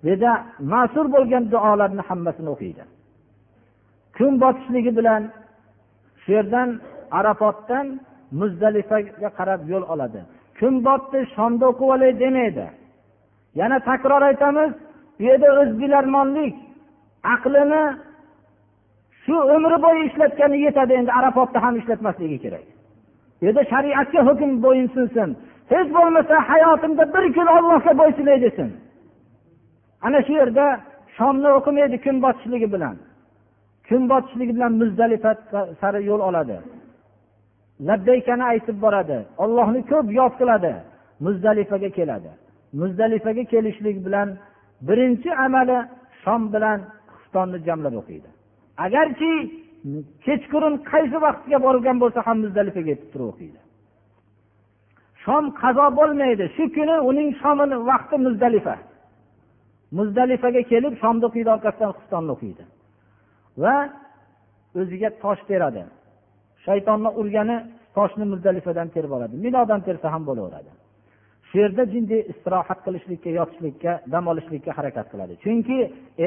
[0.04, 0.14] bu
[0.74, 2.84] ma'sur bo'lgan duolarni hammasini o'qiydi.
[4.18, 5.22] Kun botishligi bilan
[6.22, 6.70] shu yerdan
[7.20, 7.88] arafotdan
[8.40, 10.22] muzdalifaga qarab yo'l oladi.
[10.60, 12.66] Kun botdi shomda o'qib olay demaydi.
[13.60, 14.72] Yana takror aytamiz
[15.18, 16.56] bu yerda o'z bilarmonlik
[17.34, 17.84] aqlini
[19.28, 22.66] shu umri bo'yi ishlatgani yetadi endi arafotda ham ishlatmasligi kerak.
[23.40, 25.30] Bu yerda shariatga hukm bo'yinsunsin
[25.74, 28.70] hech bo'lmasa hayotimda bir kun ollohga bo'ysunay desin.
[30.06, 30.66] Ana shu yerda
[31.18, 32.96] shomni o'qimaydi kun botishligi bilan.
[33.88, 35.32] Kun botishligi bilan muzdalifa
[35.82, 36.58] sari yo'l oladi.
[37.88, 39.18] Labbaykani aytib boradi.
[39.44, 40.74] Ollohni ko'p yod qiladi.
[41.26, 42.32] Muzdalifaga keladi.
[42.82, 44.28] Muzdalifaga kelishlik bilan
[44.88, 45.78] birinchi amali
[46.24, 46.80] shom bilan
[47.14, 48.30] xuftonni jamlab o'qiydi.
[48.86, 49.32] Agarki
[50.26, 53.60] kechqurun qaysi vaqtga borgan bo'lsa ham muzdalifaga yetib turib o'qiydi.
[55.24, 56.46] Shom qazo bo'lmaydi.
[56.56, 58.76] Shu kuni uning shomini vaqti muzdalifa.
[60.00, 62.64] Muzdalifaga kelib shomni o'qiydi orqasidan xustonni o'qiydi.
[63.64, 63.76] Va
[64.80, 65.84] o'ziga tosh teradi
[66.66, 67.58] shaytonni urgani
[67.98, 69.36] toshni muzdalifadan terib oladi.
[69.46, 70.72] Minodan tersa ham bo'laveradi.
[71.48, 75.34] Shu yerda jinday istirohat qilishlikka yotishlikka dam olishlikka harakat qiladi.
[75.44, 75.78] Chunki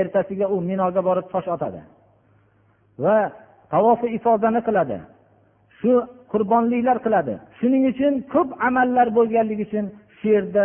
[0.01, 1.81] ertasiga u minoga borib tosh otadi.
[3.05, 3.17] Va
[3.73, 4.99] tavofi ifodani qiladi.
[5.79, 5.93] Shu
[6.33, 7.35] qurbonliklar qiladi.
[7.59, 9.85] Shuning uchun ko'p amallar bo'lganligi uchun
[10.19, 10.65] shu yerda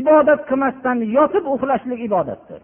[0.00, 2.60] ibodat qilmasdan yotib uxlashlik ibodatdir.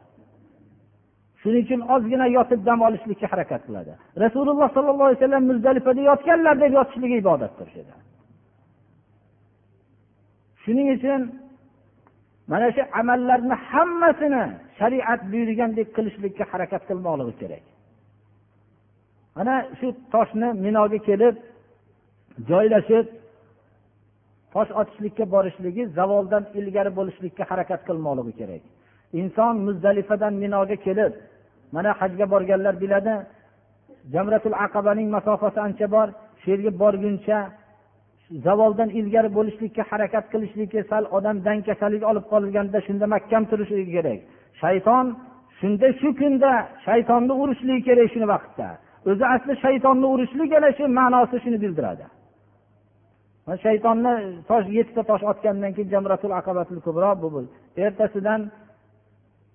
[1.43, 3.93] Shuning uchun ozgina yotib dam olishlikka harakat qiladi.
[4.25, 7.69] Rasululloh sollallohu alayhi vasallam muzdalifada yotganlar deb yotishligi ibodatdir
[10.65, 11.21] shuning uchun
[12.51, 14.45] mana shu amallarni hammasini
[14.79, 17.65] shariat buyurgandek qilishlikka harakat qilmoqligi kerak.
[19.37, 21.35] Mana shu toshni minoga kelib
[22.51, 23.07] joylashib
[24.55, 28.63] tosh otishlikka borishligi zavoldan ilgari bo'lishlikka harakat qilmoqligi kerak.
[29.21, 31.13] Inson muzdalifadan minoga kelib
[31.75, 33.15] mana hajga borganlar biladi
[34.15, 36.09] jamratul aqabaning masofasi ancha bor
[36.41, 37.39] shu yerga borguncha
[38.47, 44.21] zavoldan ilgari bo'lishlikka harakat qilishligi sal odam dangasalik olib qolganda shunda mahkam turishligi kerak.
[44.63, 45.07] Shayton
[45.61, 46.53] shunda shu kunda
[46.87, 48.69] shaytonni urishligi kerak shuni vaqtda.
[49.11, 52.05] O'zi asli shaytonni urishlik ana shu ma'nosi shuni bildiradi.
[53.65, 54.13] Shaytonni
[54.51, 57.29] tosh yettita tosh otgandan keyin jamratul aqabatul kubro bu
[57.87, 58.41] ertasidan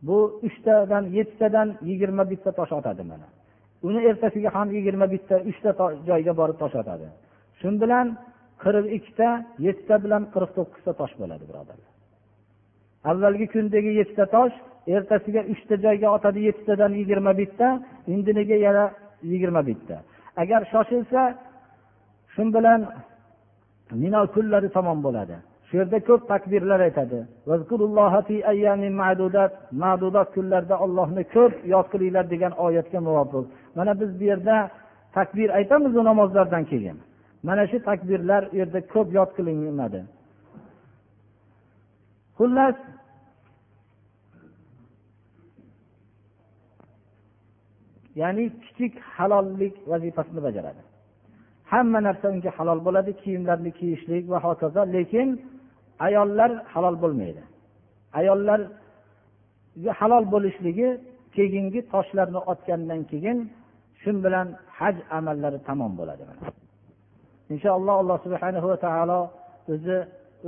[0.08, 0.18] bu
[0.48, 3.28] uchtadan yettitadan yigirma bitta tosh otadi mana.
[3.88, 5.70] Uni ertasiga ham yigirma bitta uchta
[6.10, 7.08] joyga borib tosh otadi.
[7.60, 8.08] Shu bilan
[8.64, 9.30] qirq ikkita
[9.66, 11.92] yettita bilan qirq to'qqizta tosh bo'ladi birodarlar
[13.12, 14.56] avvalgi kundagi yettita tosh
[14.96, 17.68] ertasiga uchta joyga otadi yettitadan yigirma bitta
[18.14, 18.86] indiniga yana
[19.32, 19.98] yigirma bitta.
[20.42, 21.22] Agar shoshilsa
[22.34, 22.80] shu bilan
[23.92, 25.36] mino kunlari tamom bo'ladi.
[25.68, 27.20] Shu yerda ko'p takbirlar aytadi.
[29.84, 33.46] Ma'dudat kunlarda ollohni ko'p yod qilinglar degan oyatga muvofiq.
[33.78, 34.56] Mana biz bu yerda
[35.18, 36.98] takbir aytamiz namozlardan keyin.
[37.48, 40.02] Mana shu takbirlar u yerda ko'p yod qilinadi
[42.38, 42.76] xullas
[48.22, 50.82] ya'ni kichik halollik vazifasini bajaradi.
[51.72, 55.28] Hamma narsa unga halol bo'ladi kiyimlarni kiyishlik va hokazo lekin
[56.08, 57.42] ayollar halol bo'lmaydi.
[58.20, 58.60] Ayollar
[60.00, 60.88] halol bo'lishligi
[61.36, 63.38] keyingi toshlarni otgandan keyin
[64.02, 64.48] shu bilan
[64.80, 66.24] haj amallari tamom bo'ladi
[67.54, 69.20] inshaalloh alloh subhana va taolo
[69.74, 69.98] o'zi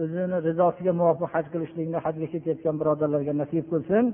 [0.02, 4.06] o'zini rizosiga muvofiq haj qilishlikni hajga ketayotgan birodarlarga nasib qilsin.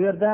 [0.00, 0.32] Shu yerda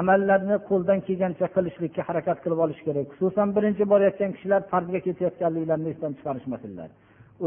[0.00, 3.06] amallarni qo'ldan kelgancha qilishlikka harakat qilib olish kerak.
[3.16, 6.88] Xususan birinchi borayotgan kishilar farzga ketayotganliklarini esdan chiqarishmasinlar.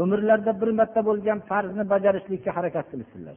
[0.02, 3.36] Umrlarida bir marta bo'lgan farzni bajarishlikka harakat qilishsinlar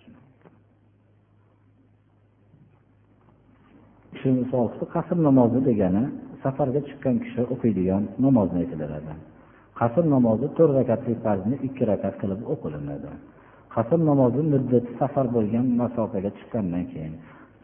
[4.19, 4.65] shu misol
[4.95, 6.03] qasr namozi degani
[6.43, 9.13] safarga chiqqan kishi o'qiydigan namozni aytiladi
[9.79, 13.11] qasr namozi to'rt rakatli farzni ikki rakat qilib o'qilinadi.
[13.75, 17.13] Qasr namozi muddati safar bo'lgan masofaga chiqqandan keyin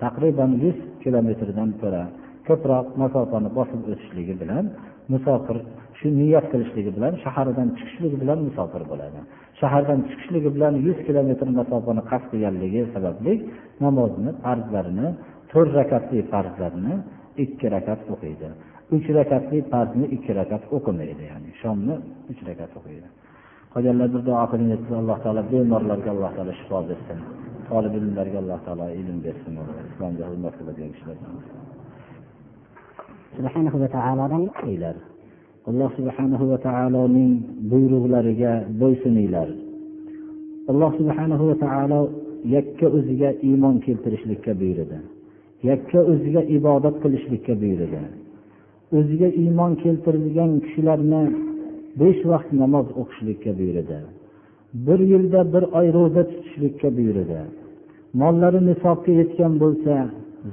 [0.04, 2.04] taqriban yuz kilometrdan ko'ra
[2.48, 4.66] ko'proq masofani bosib o'tishligi bilan
[5.14, 5.58] musofir
[6.00, 9.20] shu niyat qilishligi bilan shahardan chiqishligi bilan musofir bo'ladi.
[9.62, 13.34] Shahardan chiqishligi bilan yuz kilometr masofani qasd qilganligi sababli
[13.86, 15.08] namozni farzlarini
[15.52, 16.94] to'rt rakatli farzlarni
[17.44, 18.48] ikki rakat o'qiydi.
[18.96, 21.96] Uch rakatli farzni ikki rakat o'qimaydi ya'ni shomni
[22.32, 23.08] uch rakat o'qiydi.
[23.74, 27.20] Qolganlar bir duo qiling alloh taolo bemorlarga alloh taolo shifo bersin.
[27.70, 29.54] Tolib ilmlarga alloh taolo ilm bersin.
[29.92, 31.18] Islomga xizmat qiladigan kishilar.
[33.38, 34.44] Subhanahu va taolodan
[35.70, 37.34] alloh subhanahu va taoloning
[37.72, 39.48] buyruqlariga bo'ysuninglar
[40.72, 42.02] alloh subhanahu va taolo
[42.56, 44.98] yakka o'ziga iymon keltirishlikka buyurdi
[45.70, 48.02] yakka o'ziga ibodat qilishlikka buyurdi
[48.98, 51.24] o'ziga iymon keltirilgan kishilarni
[52.00, 53.98] besh vaqt namoz o'qishlikka buyurdi.
[54.86, 57.40] Bir yilda bir oy ro'za tutishlikka buyurdi.
[58.22, 59.94] Mollari nisobga yetgan bo'lsa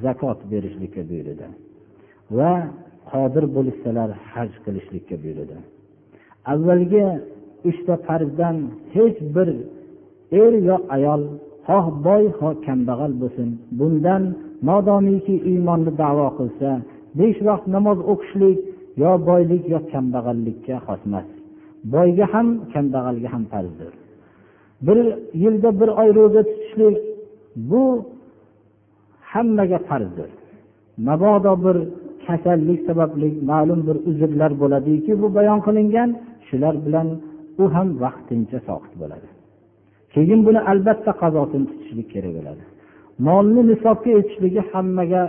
[0.04, 1.46] zakot berishlikka buyurdi.
[2.38, 2.52] Va
[3.10, 5.56] qodir bo'lishsalar haj qilishlikka buyurdi.
[6.52, 7.04] Avvalgi
[7.70, 8.56] uchta farzdan
[8.94, 9.48] hech bir
[10.42, 11.22] er yo ayol
[11.68, 14.22] xoh boy xoh kambag'al bo'lsin bundan
[14.68, 16.70] modomiki iymonni davo qilsa
[17.18, 18.58] besh vaqt namoz o'qishlik
[19.00, 21.28] yo boylik yo kambag'allikka xos emas
[21.94, 23.92] boyga ham kambag'alga ham farzdir.
[24.86, 24.98] Bir
[25.42, 26.96] yilda bir oy ro'za tutishlik
[27.70, 27.82] bu
[29.32, 30.30] hammaga farzdir.
[31.08, 31.76] Mabodo bir
[32.26, 36.10] kasallik sababli ma'lum bir uzrlar bo'ladiki bu bayon qilingan
[36.48, 37.08] shular bilan
[37.62, 39.28] u ham vaqtincha soqit bo'ladi.
[40.14, 42.62] Keyin buni albatta qazosini tutishlik kerak bo'ladi.
[43.26, 45.22] Molni nisobga yetishligi hammaga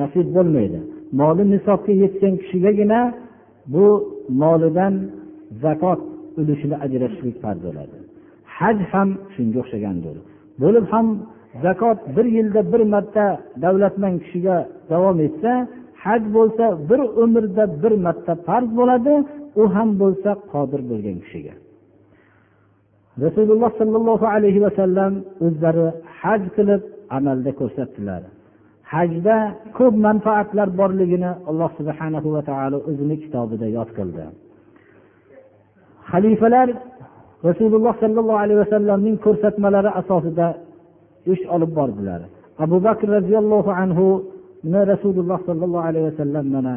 [0.00, 0.80] nasib bo'lmaydi.
[1.20, 3.00] Moli nisobga yetgan kishigagina
[3.74, 3.86] bu
[4.42, 4.94] molidan
[5.62, 6.00] zakot
[6.40, 7.96] ulushini ajratishlik farz bo'ladi.
[8.58, 10.16] Haj ham shunga o'xshagandir.
[10.62, 11.06] Bo'lib ham
[11.64, 13.26] zakot bir yilda bir marta
[13.64, 14.56] davlatman kishiga
[14.90, 15.52] davom etsa
[16.04, 19.14] haj bo'lsa bir umrda bir marta farz bo'ladi
[19.60, 21.54] u ham bo'lsa qodir bo'lgan kishiga.
[23.24, 25.12] Rasululloh sollallohu alayhi vasallam
[25.46, 25.86] o'zlari
[26.20, 26.82] haj qilib
[27.16, 28.22] amalda ko'rsatdilar.
[28.92, 29.36] Hajda
[29.78, 34.24] ko'p manfaatlar borligini alloh subhana va taolo o'zini kitobida yod qildi.
[36.10, 36.68] Xalifalar
[37.48, 40.46] rasululloh sollallohu alayhi vasallamning ko'rsatmalari asosida
[41.32, 42.20] ish olib bordilar.
[42.64, 46.74] Abu bakr roziyallohu anhuni rasululloh sollallohu alayhi vasallam mana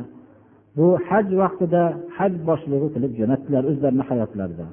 [0.78, 1.84] bu haj vaqtida
[2.18, 4.66] haj boshlig'i qilib jo'natdilar o'zlarini hayotlarida.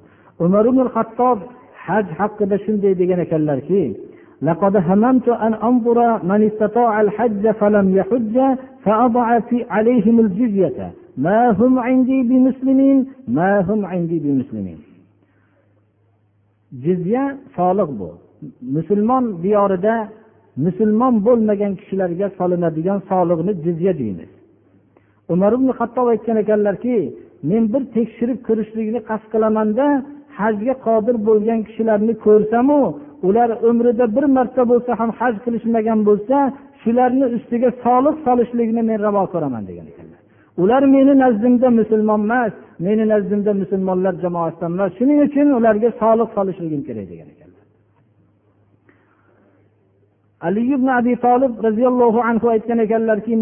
[0.45, 1.39] Umar ibn hattob
[1.87, 3.83] haj haqida shunday degan ekanlarki
[4.42, 8.36] لقد هممت أن أنظر من استطاع الحج فلم يحج
[8.84, 12.98] فأضع في عليهم الجزية ما هم عندي بمسلمين
[13.28, 14.78] ما هم عندي بمسلمين
[16.86, 18.10] jizya soliq bu
[18.76, 20.10] musulmon diyorida
[20.58, 24.32] musulmon bo'lmagan kishilarga solinadigan soliqni jizya deymiz
[25.34, 26.98] umar ibn hattob aytgan ekanlarki
[27.50, 29.86] men bir tekshirib ko'rishlikni qasd qilamanda
[30.40, 32.80] hajga qodir bo'lgan kishilarni ko'rsamu
[33.23, 36.37] ular umrida bir marta bo'lsa ham haj qilishmagan bo'lsa
[36.83, 40.21] shularni ustiga soliq solishlikni men ravo ko'raman degan ekanlar.
[40.63, 42.53] Ular meni nazdimda musulmon emas
[42.87, 47.65] meni nazdimda musulmonlar jamoasidan emas shuning uchun ularga soliq solishligim kerak degan ekanlar.
[50.47, 53.33] Ali ibn abi tolib roziyallohu anhu aytgan ekanlarki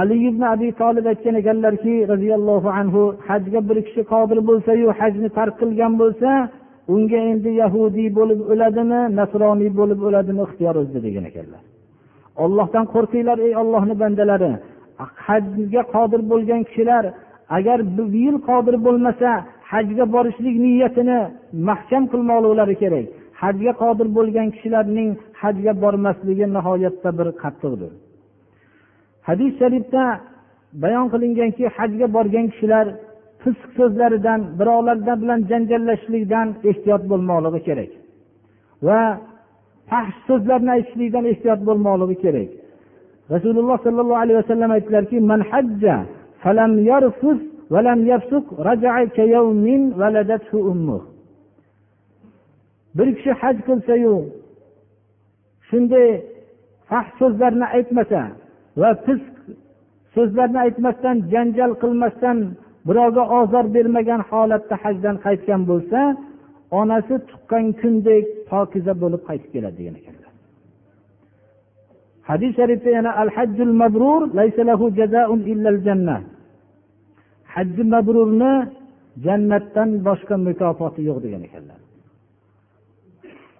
[0.00, 5.54] ali ibn abi tolib aytgan ekanlarki roziyallohu anhu hajga bir kishi qodir bo'lsayu hajni tark
[5.60, 6.30] qilgan bo'lsa
[6.94, 11.62] unga endi yahudiy bo'lib o'ladimi nasroniy bo'lib o'ladimi ixtiyor o'zida degan ekanlar.
[12.44, 14.52] Ollohdan qo'rqinglar ey ollohni bandalari.
[15.26, 17.04] Hajga qodir bo'lgan kishilar
[17.56, 19.30] agar bu yil qodir bo'lmasa
[19.72, 21.18] hajga borishlik niyatini
[21.68, 23.06] mahkam qilmoqliklari kerak.
[23.42, 25.10] Hajga qodir bo'lgan kishilarning
[25.42, 27.92] hajga bormasligi nihoyatda bir qattiqdir.
[29.28, 30.04] Hadis sharifda
[30.82, 32.86] bayon qilinganki hajga borgan kishilar
[33.42, 37.90] fisq so'zlaridan birovlar bilan janjallashishlikdan ehtiyot bo'lmoqligi kerak
[38.86, 39.00] va
[39.90, 42.50] fahsh so'zlarni aytishlikdan ehtiyot bo'lmoqligi kerak.
[43.34, 45.96] Rasululloh sollallohu alayhi vasallam aytdilarki man hajja
[46.42, 47.40] falam yarfus
[47.74, 48.44] valam yafsuq
[49.18, 51.02] kayawmin waladathu ummuh.
[52.96, 54.14] Bir kishi haj qilsayu
[55.68, 56.08] shunday
[56.88, 58.20] fahsh so'zlarni aytmasa
[58.81, 59.33] va fisq
[60.15, 62.37] so'zlarni aytmasdan janjal qilmasdan
[62.87, 65.99] birovga ozor bermagan holatda hajdan qaytgan bo'lsa
[66.79, 70.31] onasi tuqqan kundek pokiza bo'lib qaytib keladi degan ekanlar
[72.29, 76.19] hadis sharifda yana al hajjul mabrur laysa lahu jazaun illal jannah
[77.53, 78.53] hajji mabrurni
[79.25, 81.79] jannatdan boshqa mukofoti yo'q degan ekanlar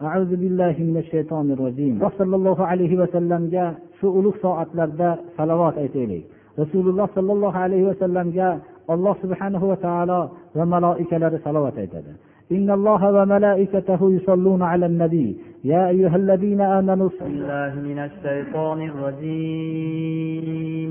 [0.08, 3.72] أعوذ بالله من الشيطان الرجيم صلى الله عليه وسلم جاء
[4.03, 6.27] shu ulug' soatlarda salovat aytaylik
[6.59, 8.49] rasululloh sollallohu alayhi vasallamga
[8.95, 10.21] alloh subhanahu va taolo
[10.59, 12.15] va maloikalari salovat aytadi
[12.53, 20.91] إن الله وملائكته يصلون على النبي يا أيها الذين آمنوا بسم الله من الشيطان الرجيم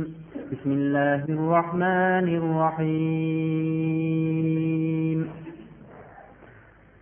[0.52, 3.92] بسم الله الرحمن الرحيم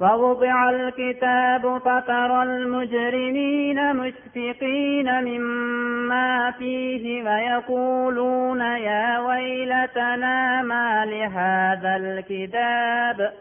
[0.00, 13.32] فوضع الكتاب فترى المجرمين مشفقين مما فيه ويقولون يا ويلتنا ما لهذا الكتاب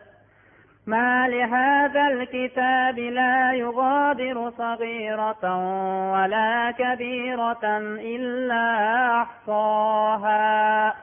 [0.88, 5.44] ما لهذا الكتاب لا يغادر صغيرة
[6.14, 7.78] ولا كبيرة
[8.16, 8.66] إلا
[9.22, 10.94] أحصاها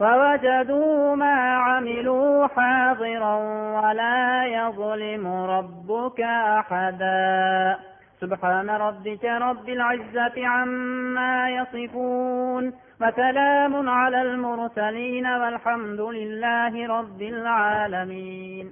[0.00, 1.36] ووجدوا ما
[1.66, 3.34] عملوا حاضرا
[3.76, 6.20] ولا يظلم ربك
[6.58, 7.76] أحدا.
[8.20, 12.72] سبحان ربك رب العزة عما يصفون.
[13.00, 18.66] وسلام على المرسلين والحمد لله رب العالمين.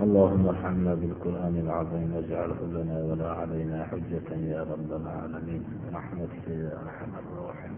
[0.00, 5.62] اللهم ارحمنا بالقرآن العظيم واجعله لنا ولا علينا حجة يا رب العالمين.
[5.92, 7.73] برحمتك يا أرحم الراحمين.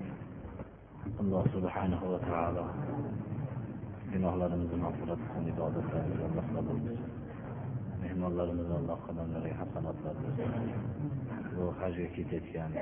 [1.21, 2.65] alloh subhanahu va taolo
[4.13, 6.99] gunohlarimizni mag'firat qilsin ibodatlarimiz allohga bo'lsin
[8.03, 10.71] mehmonlarimizni alloh qadamlariga hasanatlar bersin.
[11.57, 12.73] Bu hajga ketayotgan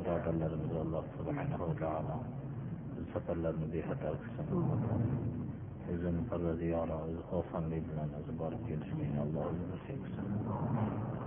[0.00, 2.16] birodarlarimizni alloh subhanahu va taolo
[3.12, 4.46] safarlarni bexatar qilsin.
[5.92, 11.17] O'zini parvardigoro o'zi osonlik bilan o'zi borib kelishligini alloh o'zi nasib qilsin.